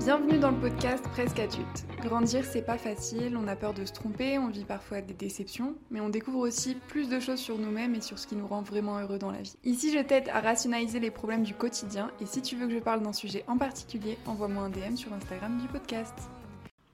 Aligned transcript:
Bienvenue 0.00 0.38
dans 0.38 0.50
le 0.50 0.56
podcast 0.56 1.04
Presque 1.10 1.38
adulte. 1.38 1.84
Grandir, 2.02 2.42
c'est 2.42 2.62
pas 2.62 2.78
facile, 2.78 3.36
on 3.36 3.46
a 3.46 3.54
peur 3.54 3.74
de 3.74 3.84
se 3.84 3.92
tromper, 3.92 4.38
on 4.38 4.48
vit 4.48 4.64
parfois 4.64 5.02
des 5.02 5.12
déceptions, 5.12 5.74
mais 5.90 6.00
on 6.00 6.08
découvre 6.08 6.38
aussi 6.38 6.74
plus 6.88 7.10
de 7.10 7.20
choses 7.20 7.38
sur 7.38 7.58
nous-mêmes 7.58 7.94
et 7.94 8.00
sur 8.00 8.18
ce 8.18 8.26
qui 8.26 8.34
nous 8.34 8.46
rend 8.46 8.62
vraiment 8.62 8.98
heureux 8.98 9.18
dans 9.18 9.30
la 9.30 9.42
vie. 9.42 9.56
Ici, 9.62 9.92
je 9.92 10.02
t'aide 10.02 10.30
à 10.30 10.40
rationaliser 10.40 11.00
les 11.00 11.10
problèmes 11.10 11.42
du 11.42 11.52
quotidien 11.52 12.10
et 12.18 12.24
si 12.24 12.40
tu 12.40 12.56
veux 12.56 12.66
que 12.66 12.72
je 12.72 12.78
parle 12.78 13.02
d'un 13.02 13.12
sujet 13.12 13.44
en 13.46 13.58
particulier, 13.58 14.16
envoie-moi 14.24 14.62
un 14.62 14.70
DM 14.70 14.96
sur 14.96 15.12
Instagram 15.12 15.58
du 15.60 15.68
podcast. 15.68 16.30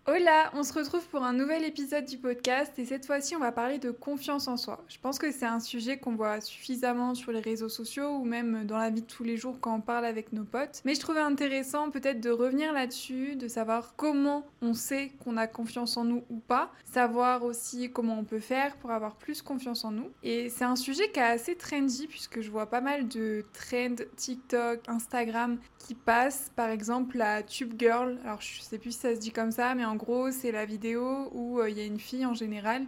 Hola, 0.08 0.52
on 0.54 0.62
se 0.62 0.72
retrouve 0.72 1.04
pour 1.08 1.24
un 1.24 1.32
nouvel 1.32 1.64
épisode 1.64 2.04
du 2.04 2.16
podcast 2.16 2.78
et 2.78 2.84
cette 2.84 3.06
fois-ci 3.06 3.34
on 3.34 3.40
va 3.40 3.50
parler 3.50 3.78
de 3.78 3.90
confiance 3.90 4.46
en 4.46 4.56
soi. 4.56 4.84
Je 4.86 4.98
pense 5.00 5.18
que 5.18 5.32
c'est 5.32 5.46
un 5.46 5.58
sujet 5.58 5.98
qu'on 5.98 6.14
voit 6.14 6.40
suffisamment 6.40 7.16
sur 7.16 7.32
les 7.32 7.40
réseaux 7.40 7.68
sociaux 7.68 8.10
ou 8.18 8.24
même 8.24 8.66
dans 8.66 8.78
la 8.78 8.90
vie 8.90 9.00
de 9.00 9.06
tous 9.06 9.24
les 9.24 9.36
jours 9.36 9.58
quand 9.60 9.74
on 9.74 9.80
parle 9.80 10.04
avec 10.04 10.32
nos 10.32 10.44
potes. 10.44 10.80
Mais 10.84 10.94
je 10.94 11.00
trouvais 11.00 11.18
intéressant 11.18 11.90
peut-être 11.90 12.20
de 12.20 12.30
revenir 12.30 12.72
là-dessus, 12.72 13.34
de 13.34 13.48
savoir 13.48 13.94
comment 13.96 14.46
on 14.62 14.74
sait 14.74 15.10
qu'on 15.24 15.36
a 15.36 15.48
confiance 15.48 15.96
en 15.96 16.04
nous 16.04 16.22
ou 16.30 16.38
pas, 16.38 16.70
savoir 16.84 17.42
aussi 17.42 17.90
comment 17.90 18.16
on 18.16 18.24
peut 18.24 18.38
faire 18.38 18.76
pour 18.76 18.92
avoir 18.92 19.16
plus 19.16 19.42
confiance 19.42 19.84
en 19.84 19.90
nous. 19.90 20.12
Et 20.22 20.50
c'est 20.50 20.64
un 20.64 20.76
sujet 20.76 21.10
qui 21.10 21.18
est 21.18 21.24
assez 21.24 21.56
trendy 21.56 22.06
puisque 22.06 22.42
je 22.42 22.50
vois 22.52 22.66
pas 22.66 22.80
mal 22.80 23.08
de 23.08 23.44
trends 23.52 24.04
TikTok, 24.14 24.82
Instagram 24.86 25.58
qui 25.80 25.96
passent. 25.96 26.52
Par 26.54 26.70
exemple 26.70 27.18
la 27.18 27.42
Tube 27.42 27.74
Girl, 27.76 28.20
alors 28.24 28.40
je 28.40 28.60
sais 28.60 28.78
plus 28.78 28.92
si 28.92 29.00
ça 29.00 29.12
se 29.16 29.18
dit 29.18 29.32
comme 29.32 29.50
ça, 29.50 29.74
mais 29.74 29.84
en 29.84 29.95
en 29.96 29.98
gros, 29.98 30.30
c'est 30.30 30.52
la 30.52 30.66
vidéo 30.66 31.30
où 31.32 31.58
euh, 31.58 31.70
il 31.70 31.78
y 31.78 31.80
a 31.80 31.84
une 31.86 31.98
fille 31.98 32.26
en 32.26 32.34
général 32.34 32.82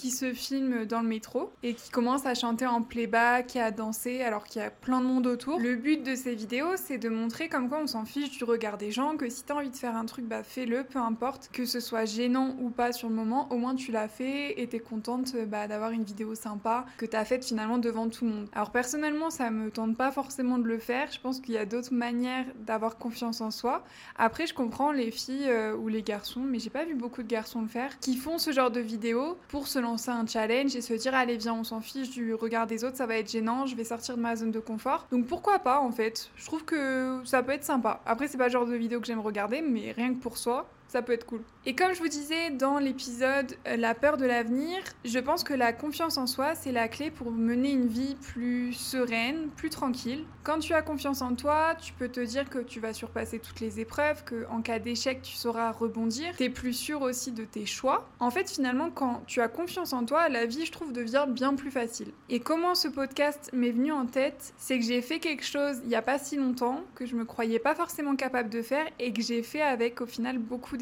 qui 0.00 0.10
se 0.10 0.32
filme 0.32 0.86
dans 0.86 1.02
le 1.02 1.08
métro 1.08 1.52
et 1.62 1.74
qui 1.74 1.90
commence 1.90 2.24
à 2.24 2.34
chanter 2.34 2.66
en 2.66 2.80
playback 2.80 3.54
et 3.54 3.60
à 3.60 3.70
danser 3.70 4.22
alors 4.22 4.44
qu'il 4.44 4.62
y 4.62 4.64
a 4.64 4.70
plein 4.70 5.02
de 5.02 5.06
monde 5.06 5.26
autour. 5.26 5.60
Le 5.60 5.76
but 5.76 6.02
de 6.02 6.14
ces 6.14 6.34
vidéos, 6.34 6.76
c'est 6.76 6.96
de 6.96 7.10
montrer 7.10 7.50
comme 7.50 7.68
quoi 7.68 7.80
on 7.82 7.86
s'en 7.86 8.06
fiche 8.06 8.38
du 8.38 8.44
regard 8.44 8.78
des 8.78 8.92
gens, 8.92 9.18
que 9.18 9.28
si 9.28 9.44
t'as 9.44 9.56
envie 9.56 9.68
de 9.68 9.76
faire 9.76 9.96
un 9.96 10.06
truc, 10.06 10.24
bah 10.24 10.42
fais-le, 10.42 10.84
peu 10.84 10.98
importe, 10.98 11.50
que 11.52 11.66
ce 11.66 11.80
soit 11.80 12.06
gênant 12.06 12.56
ou 12.60 12.70
pas 12.70 12.92
sur 12.92 13.10
le 13.10 13.14
moment, 13.14 13.52
au 13.52 13.58
moins 13.58 13.74
tu 13.74 13.92
l'as 13.92 14.08
fait 14.08 14.58
et 14.58 14.66
t'es 14.68 14.78
contente 14.78 15.36
bah, 15.46 15.68
d'avoir 15.68 15.90
une 15.90 16.04
vidéo 16.04 16.34
sympa 16.34 16.86
que 16.96 17.04
t'as 17.04 17.26
faite 17.26 17.44
finalement 17.44 17.76
devant 17.76 18.08
tout 18.08 18.24
le 18.24 18.30
monde. 18.30 18.48
Alors 18.54 18.70
personnellement, 18.70 19.28
ça 19.28 19.50
me 19.50 19.70
tente 19.70 19.98
pas 19.98 20.12
forcément 20.12 20.56
de 20.56 20.64
le 20.64 20.78
faire, 20.78 21.12
je 21.12 21.20
pense 21.20 21.40
qu'il 21.40 21.52
y 21.52 21.58
a 21.58 21.66
d'autres 21.66 21.92
manières 21.92 22.46
d'avoir 22.64 22.96
confiance 22.96 23.42
en 23.42 23.50
soi. 23.50 23.84
Après, 24.16 24.46
je 24.46 24.54
comprends 24.54 24.92
les 24.92 25.10
filles 25.10 25.50
euh, 25.50 25.76
ou 25.76 25.88
les 25.88 26.02
garçons, 26.02 26.40
mais 26.40 26.58
j'ai 26.58 26.70
pas 26.70 26.86
vu 26.86 26.94
beaucoup 26.94 27.22
de 27.22 27.28
garçons 27.28 27.60
le 27.60 27.68
faire, 27.68 27.98
qui 28.00 28.16
font 28.16 28.38
ce 28.38 28.50
genre 28.50 28.70
de 28.70 28.80
vidéos 28.80 29.36
pour 29.48 29.66
se 29.68 29.78
lancer 29.78 29.89
un 30.08 30.26
challenge 30.26 30.76
et 30.76 30.80
se 30.80 30.94
dire 30.94 31.14
allez 31.14 31.36
viens 31.36 31.54
on 31.54 31.64
s'en 31.64 31.80
fiche 31.80 32.10
du 32.10 32.34
regard 32.34 32.66
des 32.66 32.84
autres 32.84 32.96
ça 32.96 33.06
va 33.06 33.16
être 33.16 33.30
gênant 33.30 33.66
je 33.66 33.76
vais 33.76 33.84
sortir 33.84 34.16
de 34.16 34.20
ma 34.20 34.36
zone 34.36 34.50
de 34.50 34.60
confort. 34.60 35.06
Donc 35.10 35.26
pourquoi 35.26 35.58
pas 35.58 35.80
en 35.80 35.90
fait. 35.90 36.30
Je 36.36 36.46
trouve 36.46 36.64
que 36.64 37.20
ça 37.24 37.42
peut 37.42 37.52
être 37.52 37.64
sympa. 37.64 38.00
Après 38.06 38.28
c'est 38.28 38.38
pas 38.38 38.46
le 38.46 38.52
genre 38.52 38.66
de 38.66 38.74
vidéo 38.74 39.00
que 39.00 39.06
j'aime 39.06 39.20
regarder 39.20 39.62
mais 39.62 39.92
rien 39.92 40.14
que 40.14 40.20
pour 40.20 40.38
soi 40.38 40.66
ça 40.90 41.02
peut 41.02 41.12
être 41.12 41.24
cool. 41.24 41.40
Et 41.66 41.74
comme 41.76 41.94
je 41.94 42.00
vous 42.00 42.08
disais 42.08 42.50
dans 42.50 42.78
l'épisode 42.78 43.54
euh, 43.68 43.76
La 43.76 43.94
peur 43.94 44.16
de 44.16 44.24
l'avenir, 44.26 44.78
je 45.04 45.18
pense 45.20 45.44
que 45.44 45.54
la 45.54 45.72
confiance 45.72 46.16
en 46.16 46.26
soi, 46.26 46.56
c'est 46.56 46.72
la 46.72 46.88
clé 46.88 47.12
pour 47.12 47.30
mener 47.30 47.70
une 47.70 47.86
vie 47.86 48.16
plus 48.16 48.72
sereine, 48.72 49.50
plus 49.56 49.70
tranquille. 49.70 50.24
Quand 50.42 50.58
tu 50.58 50.72
as 50.72 50.82
confiance 50.82 51.22
en 51.22 51.34
toi, 51.36 51.76
tu 51.80 51.92
peux 51.92 52.08
te 52.08 52.18
dire 52.18 52.48
que 52.50 52.58
tu 52.58 52.80
vas 52.80 52.92
surpasser 52.92 53.38
toutes 53.38 53.60
les 53.60 53.78
épreuves, 53.78 54.24
que 54.24 54.46
en 54.50 54.62
cas 54.62 54.80
d'échec, 54.80 55.22
tu 55.22 55.36
sauras 55.36 55.70
rebondir. 55.70 56.34
Tu 56.36 56.44
es 56.44 56.50
plus 56.50 56.72
sûr 56.72 57.02
aussi 57.02 57.30
de 57.30 57.44
tes 57.44 57.66
choix. 57.66 58.08
En 58.18 58.30
fait, 58.30 58.50
finalement, 58.50 58.90
quand 58.90 59.22
tu 59.28 59.40
as 59.40 59.48
confiance 59.48 59.92
en 59.92 60.04
toi, 60.04 60.28
la 60.28 60.46
vie, 60.46 60.66
je 60.66 60.72
trouve, 60.72 60.92
devient 60.92 61.26
bien 61.28 61.54
plus 61.54 61.70
facile. 61.70 62.08
Et 62.28 62.40
comment 62.40 62.74
ce 62.74 62.88
podcast 62.88 63.50
m'est 63.52 63.70
venu 63.70 63.92
en 63.92 64.06
tête, 64.06 64.54
c'est 64.56 64.78
que 64.78 64.84
j'ai 64.84 65.02
fait 65.02 65.20
quelque 65.20 65.44
chose 65.44 65.76
il 65.84 65.88
n'y 65.88 65.94
a 65.94 66.02
pas 66.02 66.18
si 66.18 66.36
longtemps 66.36 66.80
que 66.96 67.06
je 67.06 67.14
me 67.14 67.24
croyais 67.24 67.60
pas 67.60 67.76
forcément 67.76 68.16
capable 68.16 68.48
de 68.50 68.62
faire 68.62 68.86
et 68.98 69.12
que 69.12 69.22
j'ai 69.22 69.42
fait 69.42 69.62
avec 69.62 70.00
au 70.00 70.06
final 70.06 70.38
beaucoup 70.38 70.76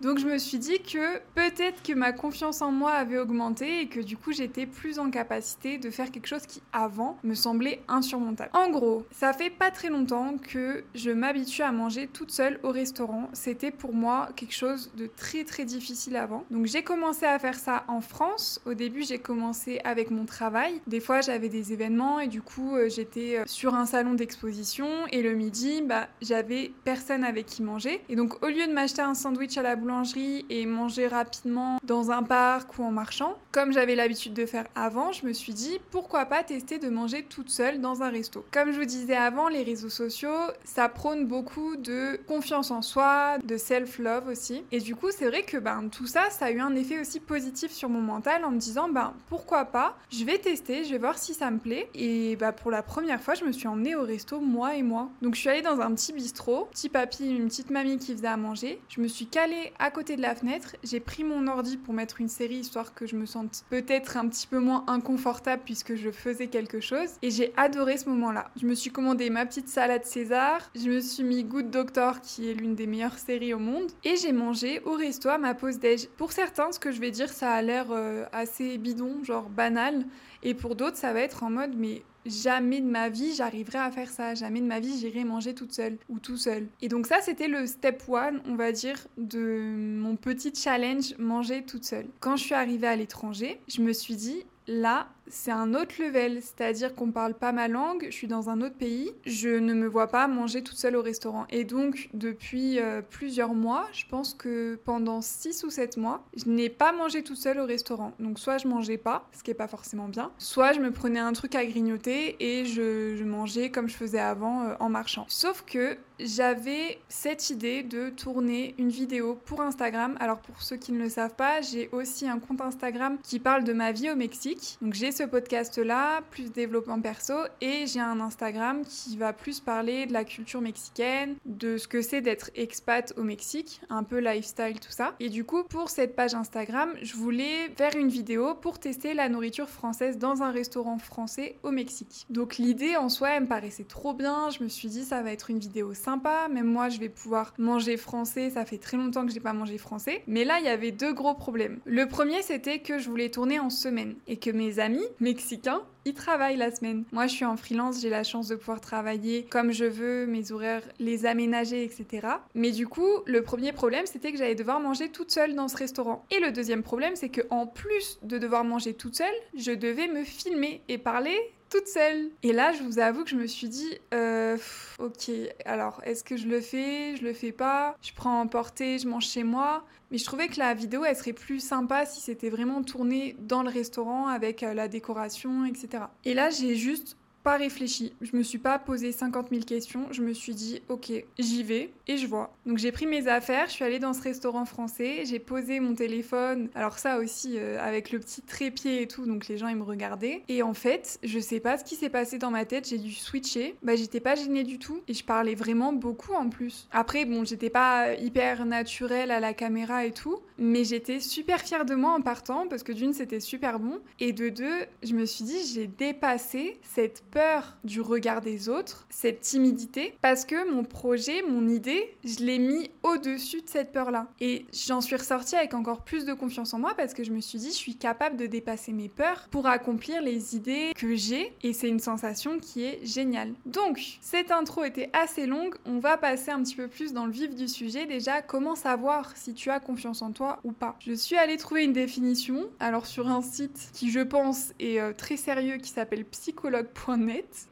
Donc 0.00 0.18
je 0.18 0.26
me 0.26 0.38
suis 0.38 0.58
dit 0.58 0.78
que 0.80 1.18
peut-être 1.34 1.82
que 1.82 1.92
ma 1.92 2.12
confiance 2.12 2.62
en 2.62 2.70
moi 2.70 2.92
avait 2.92 3.18
augmenté 3.18 3.80
et 3.80 3.88
que 3.88 3.98
du 3.98 4.16
coup 4.16 4.32
j'étais 4.32 4.64
plus 4.64 5.00
en 5.00 5.10
capacité 5.10 5.76
de 5.76 5.90
faire 5.90 6.12
quelque 6.12 6.28
chose 6.28 6.46
qui 6.46 6.62
avant 6.72 7.18
me 7.24 7.34
semblait 7.34 7.82
insurmontable. 7.88 8.50
En 8.54 8.70
gros, 8.70 9.04
ça 9.10 9.32
fait 9.32 9.50
pas 9.50 9.72
très 9.72 9.88
longtemps 9.88 10.36
que 10.40 10.84
je 10.94 11.10
m'habitue 11.10 11.62
à 11.62 11.72
manger 11.72 12.06
toute 12.06 12.30
seule 12.30 12.60
au 12.62 12.70
restaurant. 12.70 13.28
C'était 13.32 13.72
pour 13.72 13.92
moi 13.92 14.28
quelque 14.36 14.54
chose 14.54 14.92
de 14.96 15.06
très 15.06 15.44
très 15.44 15.64
difficile 15.64 16.16
avant. 16.16 16.44
Donc 16.50 16.66
j'ai 16.66 16.82
commencé 16.82 17.26
à 17.26 17.38
faire 17.38 17.58
ça 17.58 17.84
en 17.88 18.00
France. 18.00 18.60
Au 18.66 18.74
début 18.74 19.02
j'ai 19.02 19.18
commencé 19.18 19.80
avec 19.82 20.12
mon 20.12 20.26
travail. 20.26 20.80
Des 20.86 21.00
fois 21.00 21.22
j'avais 21.22 21.48
des 21.48 21.72
événements 21.72 22.20
et 22.20 22.28
du 22.28 22.40
coup 22.40 22.76
euh, 22.76 22.88
j'étais 22.88 23.38
euh, 23.38 23.44
sur 23.46 23.74
un 23.74 23.86
salon 23.86 24.14
d'exposition 24.14 24.88
et 25.10 25.22
le 25.22 25.34
midi 25.34 25.82
bah 25.82 26.08
j'avais 26.22 26.72
personne 26.84 27.24
avec 27.24 27.46
qui 27.46 27.62
manger. 27.62 28.00
Et 28.08 28.14
donc 28.14 28.44
au 28.44 28.48
lieu 28.48 28.66
de 28.66 28.72
m'acheter 28.72 29.02
un 29.02 29.14
sandwich 29.14 29.39
à 29.56 29.62
la 29.62 29.74
boulangerie 29.74 30.44
et 30.50 30.66
manger 30.66 31.08
rapidement 31.08 31.78
dans 31.82 32.10
un 32.10 32.22
parc 32.22 32.78
ou 32.78 32.84
en 32.84 32.90
marchant, 32.90 33.38
comme 33.52 33.72
j'avais 33.72 33.94
l'habitude 33.94 34.34
de 34.34 34.44
faire 34.44 34.66
avant, 34.74 35.12
je 35.12 35.24
me 35.24 35.32
suis 35.32 35.54
dit 35.54 35.80
pourquoi 35.90 36.26
pas 36.26 36.42
tester 36.42 36.78
de 36.78 36.90
manger 36.90 37.24
toute 37.24 37.48
seule 37.48 37.80
dans 37.80 38.02
un 38.02 38.10
resto. 38.10 38.44
Comme 38.52 38.70
je 38.70 38.78
vous 38.78 38.84
disais 38.84 39.16
avant, 39.16 39.48
les 39.48 39.62
réseaux 39.62 39.88
sociaux, 39.88 40.28
ça 40.64 40.90
prône 40.90 41.24
beaucoup 41.24 41.76
de 41.76 42.20
confiance 42.28 42.70
en 42.70 42.82
soi, 42.82 43.38
de 43.42 43.56
self-love 43.56 44.28
aussi. 44.28 44.62
Et 44.72 44.80
du 44.80 44.94
coup, 44.94 45.08
c'est 45.10 45.26
vrai 45.26 45.42
que 45.42 45.56
ben, 45.56 45.88
tout 45.90 46.06
ça, 46.06 46.28
ça 46.28 46.46
a 46.46 46.50
eu 46.50 46.60
un 46.60 46.74
effet 46.74 47.00
aussi 47.00 47.18
positif 47.18 47.72
sur 47.72 47.88
mon 47.88 48.02
mental 48.02 48.44
en 48.44 48.50
me 48.50 48.58
disant 48.58 48.90
ben, 48.90 49.14
pourquoi 49.30 49.64
pas, 49.64 49.96
je 50.10 50.24
vais 50.24 50.38
tester, 50.38 50.84
je 50.84 50.90
vais 50.90 50.98
voir 50.98 51.16
si 51.16 51.32
ça 51.32 51.50
me 51.50 51.58
plaît. 51.58 51.88
Et 51.94 52.36
bah, 52.36 52.52
pour 52.52 52.70
la 52.70 52.82
première 52.82 53.22
fois, 53.22 53.34
je 53.34 53.44
me 53.44 53.52
suis 53.52 53.68
emmenée 53.68 53.94
au 53.94 54.02
resto, 54.02 54.38
moi 54.38 54.76
et 54.76 54.82
moi. 54.82 55.08
Donc 55.22 55.34
je 55.34 55.40
suis 55.40 55.48
allée 55.48 55.62
dans 55.62 55.80
un 55.80 55.94
petit 55.94 56.12
bistrot, 56.12 56.68
petit 56.70 56.90
papy, 56.90 57.30
une 57.30 57.48
petite 57.48 57.70
mamie 57.70 57.98
qui 57.98 58.14
faisait 58.14 58.28
à 58.28 58.36
manger. 58.36 58.80
Je 58.90 59.00
me 59.00 59.08
suis 59.08 59.29
calée 59.30 59.72
à 59.78 59.90
côté 59.90 60.16
de 60.16 60.22
la 60.22 60.34
fenêtre, 60.34 60.76
j'ai 60.82 61.00
pris 61.00 61.24
mon 61.24 61.46
ordi 61.46 61.76
pour 61.76 61.94
mettre 61.94 62.20
une 62.20 62.28
série 62.28 62.56
histoire 62.56 62.94
que 62.94 63.06
je 63.06 63.16
me 63.16 63.26
sente 63.26 63.64
peut-être 63.70 64.16
un 64.16 64.28
petit 64.28 64.46
peu 64.46 64.58
moins 64.58 64.84
inconfortable 64.86 65.62
puisque 65.64 65.94
je 65.94 66.10
faisais 66.10 66.48
quelque 66.48 66.80
chose. 66.80 67.08
Et 67.22 67.30
j'ai 67.30 67.52
adoré 67.56 67.96
ce 67.96 68.08
moment-là. 68.08 68.50
Je 68.60 68.66
me 68.66 68.74
suis 68.74 68.90
commandé 68.90 69.30
ma 69.30 69.46
petite 69.46 69.68
salade 69.68 70.04
César, 70.04 70.70
je 70.74 70.90
me 70.90 71.00
suis 71.00 71.22
mis 71.22 71.44
Good 71.44 71.70
Doctor 71.70 72.20
qui 72.20 72.50
est 72.50 72.54
l'une 72.54 72.74
des 72.74 72.86
meilleures 72.86 73.18
séries 73.18 73.54
au 73.54 73.58
monde. 73.58 73.90
Et 74.04 74.16
j'ai 74.16 74.32
mangé 74.32 74.80
au 74.84 74.92
resto 74.92 75.28
à 75.28 75.38
ma 75.38 75.54
pause 75.54 75.78
déj. 75.78 76.08
Pour 76.16 76.32
certains, 76.32 76.72
ce 76.72 76.78
que 76.78 76.90
je 76.90 77.00
vais 77.00 77.10
dire, 77.10 77.30
ça 77.30 77.52
a 77.52 77.62
l'air 77.62 77.86
euh, 77.90 78.24
assez 78.32 78.78
bidon, 78.78 79.22
genre 79.24 79.48
banal. 79.48 80.04
Et 80.42 80.54
pour 80.54 80.74
d'autres, 80.74 80.96
ça 80.96 81.12
va 81.12 81.20
être 81.20 81.42
en 81.42 81.50
mode 81.50 81.74
mais 81.76 82.02
jamais 82.26 82.80
de 82.80 82.86
ma 82.86 83.08
vie 83.08 83.34
j'arriverai 83.34 83.78
à 83.78 83.90
faire 83.90 84.10
ça, 84.10 84.34
jamais 84.34 84.60
de 84.60 84.66
ma 84.66 84.80
vie 84.80 84.98
j'irai 84.98 85.24
manger 85.24 85.54
toute 85.54 85.72
seule 85.72 85.98
ou 86.08 86.18
tout 86.18 86.36
seul. 86.36 86.66
Et 86.82 86.88
donc 86.88 87.06
ça 87.06 87.20
c'était 87.20 87.48
le 87.48 87.66
step 87.66 88.02
one, 88.08 88.40
on 88.46 88.56
va 88.56 88.72
dire, 88.72 89.06
de 89.16 89.96
mon 89.98 90.16
petit 90.16 90.52
challenge 90.54 91.14
manger 91.18 91.62
toute 91.62 91.84
seule. 91.84 92.06
Quand 92.20 92.36
je 92.36 92.44
suis 92.44 92.54
arrivée 92.54 92.86
à 92.86 92.96
l'étranger, 92.96 93.60
je 93.68 93.82
me 93.82 93.92
suis 93.92 94.16
dit 94.16 94.44
là 94.70 95.08
c'est 95.30 95.50
un 95.50 95.74
autre 95.74 95.94
level, 95.98 96.40
c'est-à-dire 96.42 96.94
qu'on 96.94 97.12
parle 97.12 97.34
pas 97.34 97.52
ma 97.52 97.68
langue, 97.68 98.06
je 98.10 98.14
suis 98.14 98.26
dans 98.26 98.50
un 98.50 98.60
autre 98.60 98.74
pays, 98.76 99.12
je 99.24 99.48
ne 99.48 99.74
me 99.74 99.86
vois 99.86 100.08
pas 100.08 100.26
manger 100.26 100.62
toute 100.62 100.76
seule 100.76 100.96
au 100.96 101.02
restaurant. 101.02 101.46
Et 101.50 101.64
donc, 101.64 102.10
depuis 102.12 102.78
euh, 102.78 103.00
plusieurs 103.00 103.54
mois, 103.54 103.88
je 103.92 104.04
pense 104.06 104.34
que 104.34 104.78
pendant 104.84 105.20
6 105.20 105.64
ou 105.64 105.70
7 105.70 105.96
mois, 105.96 106.24
je 106.36 106.50
n'ai 106.50 106.68
pas 106.68 106.92
mangé 106.92 107.22
toute 107.22 107.36
seule 107.36 107.60
au 107.60 107.66
restaurant. 107.66 108.12
Donc, 108.18 108.38
soit 108.38 108.58
je 108.58 108.68
mangeais 108.68 108.98
pas, 108.98 109.28
ce 109.32 109.42
qui 109.42 109.50
est 109.50 109.54
pas 109.54 109.68
forcément 109.68 110.08
bien, 110.08 110.30
soit 110.38 110.72
je 110.72 110.80
me 110.80 110.90
prenais 110.90 111.20
un 111.20 111.32
truc 111.32 111.54
à 111.54 111.64
grignoter 111.64 112.36
et 112.40 112.66
je, 112.66 113.22
mangeais 113.22 113.70
comme 113.70 113.88
je 113.88 113.96
faisais 113.96 114.18
avant 114.18 114.64
euh, 114.64 114.74
en 114.80 114.88
marchant. 114.88 115.24
Sauf 115.28 115.62
que 115.64 115.96
j'avais 116.24 116.98
cette 117.08 117.50
idée 117.50 117.82
de 117.82 118.10
tourner 118.10 118.74
une 118.78 118.90
vidéo 118.90 119.38
pour 119.46 119.60
Instagram. 119.60 120.16
Alors, 120.20 120.38
pour 120.38 120.62
ceux 120.62 120.76
qui 120.76 120.92
ne 120.92 120.98
le 120.98 121.08
savent 121.08 121.34
pas, 121.34 121.60
j'ai 121.60 121.88
aussi 121.92 122.28
un 122.28 122.38
compte 122.38 122.60
Instagram 122.60 123.18
qui 123.22 123.38
parle 123.38 123.64
de 123.64 123.72
ma 123.72 123.92
vie 123.92 124.10
au 124.10 124.16
Mexique. 124.16 124.78
Donc, 124.82 124.94
j'ai 124.94 125.10
podcast-là, 125.26 126.22
plus 126.30 126.52
développement 126.52 127.00
perso, 127.00 127.34
et 127.60 127.86
j'ai 127.86 128.00
un 128.00 128.20
Instagram 128.20 128.82
qui 128.84 129.16
va 129.16 129.32
plus 129.32 129.60
parler 129.60 130.06
de 130.06 130.12
la 130.12 130.24
culture 130.24 130.60
mexicaine, 130.60 131.36
de 131.44 131.78
ce 131.78 131.88
que 131.88 132.02
c'est 132.02 132.20
d'être 132.20 132.50
expat 132.54 133.12
au 133.16 133.22
Mexique, 133.22 133.80
un 133.88 134.02
peu 134.02 134.18
lifestyle, 134.18 134.80
tout 134.80 134.90
ça. 134.90 135.14
Et 135.20 135.28
du 135.28 135.44
coup, 135.44 135.64
pour 135.64 135.90
cette 135.90 136.16
page 136.16 136.34
Instagram, 136.34 136.92
je 137.02 137.14
voulais 137.14 137.68
faire 137.76 137.96
une 137.96 138.08
vidéo 138.08 138.54
pour 138.54 138.78
tester 138.78 139.14
la 139.14 139.28
nourriture 139.28 139.68
française 139.68 140.18
dans 140.18 140.42
un 140.42 140.50
restaurant 140.50 140.98
français 140.98 141.56
au 141.62 141.70
Mexique. 141.70 142.26
Donc 142.30 142.56
l'idée 142.56 142.96
en 142.96 143.08
soi, 143.08 143.30
elle 143.30 143.42
me 143.42 143.48
paraissait 143.48 143.84
trop 143.84 144.14
bien. 144.14 144.50
Je 144.50 144.62
me 144.62 144.68
suis 144.68 144.88
dit, 144.88 145.04
ça 145.04 145.22
va 145.22 145.32
être 145.32 145.50
une 145.50 145.58
vidéo 145.58 145.94
sympa. 146.10 146.48
Même 146.48 146.66
moi, 146.66 146.88
je 146.88 146.98
vais 146.98 147.08
pouvoir 147.08 147.54
manger 147.58 147.96
français. 147.96 148.50
Ça 148.50 148.64
fait 148.64 148.78
très 148.78 148.96
longtemps 148.96 149.24
que 149.24 149.32
j'ai 149.32 149.40
pas 149.40 149.52
mangé 149.52 149.78
français. 149.78 150.22
Mais 150.26 150.44
là, 150.44 150.58
il 150.58 150.64
y 150.64 150.68
avait 150.68 150.90
deux 150.90 151.12
gros 151.12 151.34
problèmes. 151.34 151.78
Le 151.84 152.06
premier, 152.06 152.42
c'était 152.42 152.80
que 152.80 152.98
je 152.98 153.08
voulais 153.08 153.30
tourner 153.30 153.60
en 153.60 153.70
semaine 153.70 154.16
et 154.26 154.36
que 154.36 154.50
mes 154.50 154.80
amis 154.80 155.06
mexicains 155.20 155.82
ils 156.06 156.14
travaillent 156.14 156.56
la 156.56 156.74
semaine. 156.74 157.04
Moi, 157.12 157.26
je 157.26 157.34
suis 157.34 157.44
en 157.44 157.56
freelance, 157.56 158.00
j'ai 158.00 158.08
la 158.08 158.24
chance 158.24 158.48
de 158.48 158.56
pouvoir 158.56 158.80
travailler 158.80 159.44
comme 159.50 159.70
je 159.70 159.84
veux, 159.84 160.26
mes 160.26 160.50
horaires, 160.50 160.82
les 160.98 161.26
aménager, 161.26 161.84
etc. 161.84 162.26
Mais 162.54 162.70
du 162.70 162.86
coup, 162.88 163.10
le 163.26 163.42
premier 163.42 163.72
problème, 163.72 164.06
c'était 164.06 164.32
que 164.32 164.38
j'allais 164.38 164.54
devoir 164.54 164.80
manger 164.80 165.10
toute 165.10 165.30
seule 165.30 165.54
dans 165.54 165.68
ce 165.68 165.76
restaurant. 165.76 166.24
Et 166.30 166.40
le 166.40 166.52
deuxième 166.52 166.82
problème, 166.82 167.16
c'est 167.16 167.28
que 167.28 167.42
en 167.50 167.66
plus 167.66 168.18
de 168.22 168.38
devoir 168.38 168.64
manger 168.64 168.94
toute 168.94 169.16
seule, 169.16 169.26
je 169.54 169.72
devais 169.72 170.08
me 170.08 170.24
filmer 170.24 170.82
et 170.88 170.96
parler 170.96 171.36
toute 171.70 171.86
seule. 171.86 172.30
Et 172.42 172.52
là, 172.52 172.72
je 172.72 172.82
vous 172.82 172.98
avoue 172.98 173.24
que 173.24 173.30
je 173.30 173.36
me 173.36 173.46
suis 173.46 173.68
dit, 173.68 173.98
euh, 174.12 174.56
ok, 174.98 175.30
alors 175.64 176.00
est-ce 176.04 176.24
que 176.24 176.36
je 176.36 176.46
le 176.46 176.60
fais, 176.60 177.16
je 177.16 177.22
le 177.22 177.32
fais 177.32 177.52
pas, 177.52 177.96
je 178.02 178.12
prends 178.12 178.40
en 178.40 178.46
portée, 178.46 178.98
je 178.98 179.08
mange 179.08 179.26
chez 179.26 179.44
moi. 179.44 179.84
Mais 180.10 180.18
je 180.18 180.24
trouvais 180.24 180.48
que 180.48 180.58
la 180.58 180.74
vidéo, 180.74 181.04
elle 181.04 181.16
serait 181.16 181.32
plus 181.32 181.60
sympa 181.60 182.04
si 182.04 182.20
c'était 182.20 182.50
vraiment 182.50 182.82
tourné 182.82 183.36
dans 183.38 183.62
le 183.62 183.70
restaurant 183.70 184.26
avec 184.26 184.62
euh, 184.62 184.74
la 184.74 184.88
décoration, 184.88 185.64
etc. 185.64 186.04
Et 186.24 186.34
là, 186.34 186.50
j'ai 186.50 186.74
juste 186.74 187.16
pas 187.42 187.56
réfléchi. 187.56 188.12
Je 188.20 188.36
me 188.36 188.42
suis 188.42 188.58
pas 188.58 188.78
posé 188.78 189.12
50 189.12 189.48
000 189.50 189.62
questions. 189.62 190.06
Je 190.10 190.22
me 190.22 190.32
suis 190.32 190.54
dit, 190.54 190.82
ok, 190.88 191.12
j'y 191.38 191.62
vais 191.62 191.90
et 192.06 192.16
je 192.16 192.26
vois. 192.26 192.52
Donc 192.66 192.78
j'ai 192.78 192.92
pris 192.92 193.06
mes 193.06 193.28
affaires, 193.28 193.66
je 193.66 193.72
suis 193.72 193.84
allée 193.84 193.98
dans 193.98 194.12
ce 194.12 194.22
restaurant 194.22 194.64
français, 194.64 195.22
j'ai 195.24 195.38
posé 195.38 195.80
mon 195.80 195.94
téléphone. 195.94 196.68
Alors 196.74 196.98
ça 196.98 197.18
aussi, 197.18 197.54
euh, 197.56 197.78
avec 197.80 198.12
le 198.12 198.18
petit 198.18 198.42
trépied 198.42 199.02
et 199.02 199.06
tout, 199.06 199.26
donc 199.26 199.48
les 199.48 199.58
gens 199.58 199.68
ils 199.68 199.76
me 199.76 199.82
regardaient. 199.82 200.42
Et 200.48 200.62
en 200.62 200.74
fait, 200.74 201.18
je 201.22 201.38
sais 201.38 201.60
pas 201.60 201.78
ce 201.78 201.84
qui 201.84 201.94
s'est 201.94 202.10
passé 202.10 202.38
dans 202.38 202.50
ma 202.50 202.64
tête, 202.64 202.88
j'ai 202.88 202.98
dû 202.98 203.12
switcher. 203.12 203.76
Bah 203.82 203.96
j'étais 203.96 204.20
pas 204.20 204.34
gênée 204.34 204.64
du 204.64 204.78
tout 204.78 205.00
et 205.08 205.14
je 205.14 205.24
parlais 205.24 205.54
vraiment 205.54 205.92
beaucoup 205.92 206.34
en 206.34 206.48
plus. 206.48 206.88
Après, 206.92 207.24
bon, 207.24 207.44
j'étais 207.44 207.70
pas 207.70 208.14
hyper 208.14 208.66
naturelle 208.66 209.30
à 209.30 209.40
la 209.40 209.54
caméra 209.54 210.04
et 210.04 210.12
tout, 210.12 210.40
mais 210.58 210.84
j'étais 210.84 211.20
super 211.20 211.60
fière 211.60 211.84
de 211.84 211.94
moi 211.94 212.12
en 212.12 212.20
partant 212.20 212.66
parce 212.68 212.82
que 212.82 212.92
d'une, 212.92 213.12
c'était 213.12 213.40
super 213.40 213.78
bon. 213.78 214.00
Et 214.18 214.32
de 214.32 214.48
deux, 214.48 214.84
je 215.02 215.14
me 215.14 215.24
suis 215.24 215.44
dit, 215.44 215.58
j'ai 215.72 215.86
dépassé 215.86 216.78
cette 216.82 217.22
peur 217.30 217.76
du 217.84 218.00
regard 218.00 218.40
des 218.40 218.68
autres, 218.68 219.06
cette 219.08 219.40
timidité, 219.40 220.14
parce 220.20 220.44
que 220.44 220.70
mon 220.70 220.84
projet, 220.84 221.42
mon 221.48 221.68
idée, 221.68 222.16
je 222.24 222.44
l'ai 222.44 222.58
mis 222.58 222.90
au-dessus 223.02 223.62
de 223.62 223.68
cette 223.68 223.92
peur-là. 223.92 224.28
Et 224.40 224.66
j'en 224.72 225.00
suis 225.00 225.16
ressortie 225.16 225.56
avec 225.56 225.74
encore 225.74 226.02
plus 226.02 226.24
de 226.24 226.34
confiance 226.34 226.74
en 226.74 226.78
moi 226.78 226.94
parce 226.96 227.14
que 227.14 227.24
je 227.24 227.30
me 227.30 227.40
suis 227.40 227.58
dit, 227.58 227.68
je 227.68 227.76
suis 227.76 227.96
capable 227.96 228.36
de 228.36 228.46
dépasser 228.46 228.92
mes 228.92 229.08
peurs 229.08 229.46
pour 229.50 229.66
accomplir 229.66 230.22
les 230.22 230.56
idées 230.56 230.92
que 230.96 231.14
j'ai 231.14 231.54
et 231.62 231.72
c'est 231.72 231.88
une 231.88 232.00
sensation 232.00 232.58
qui 232.58 232.84
est 232.84 233.04
géniale. 233.04 233.52
Donc, 233.66 234.18
cette 234.20 234.50
intro 234.50 234.84
était 234.84 235.10
assez 235.12 235.46
longue, 235.46 235.74
on 235.86 235.98
va 235.98 236.16
passer 236.16 236.50
un 236.50 236.62
petit 236.62 236.76
peu 236.76 236.88
plus 236.88 237.12
dans 237.12 237.26
le 237.26 237.32
vif 237.32 237.54
du 237.54 237.68
sujet. 237.68 238.06
Déjà, 238.06 238.42
comment 238.42 238.74
savoir 238.74 239.36
si 239.36 239.54
tu 239.54 239.70
as 239.70 239.80
confiance 239.80 240.22
en 240.22 240.32
toi 240.32 240.58
ou 240.64 240.72
pas? 240.72 240.96
Je 241.00 241.12
suis 241.12 241.36
allée 241.36 241.56
trouver 241.56 241.84
une 241.84 241.92
définition, 241.92 242.68
alors 242.80 243.06
sur 243.06 243.28
un 243.28 243.42
site 243.42 243.90
qui 243.92 244.10
je 244.10 244.20
pense 244.20 244.72
est 244.80 245.00
euh, 245.00 245.12
très 245.12 245.36
sérieux 245.36 245.76
qui 245.76 245.90
s'appelle 245.90 246.24
psychologue.net 246.24 247.19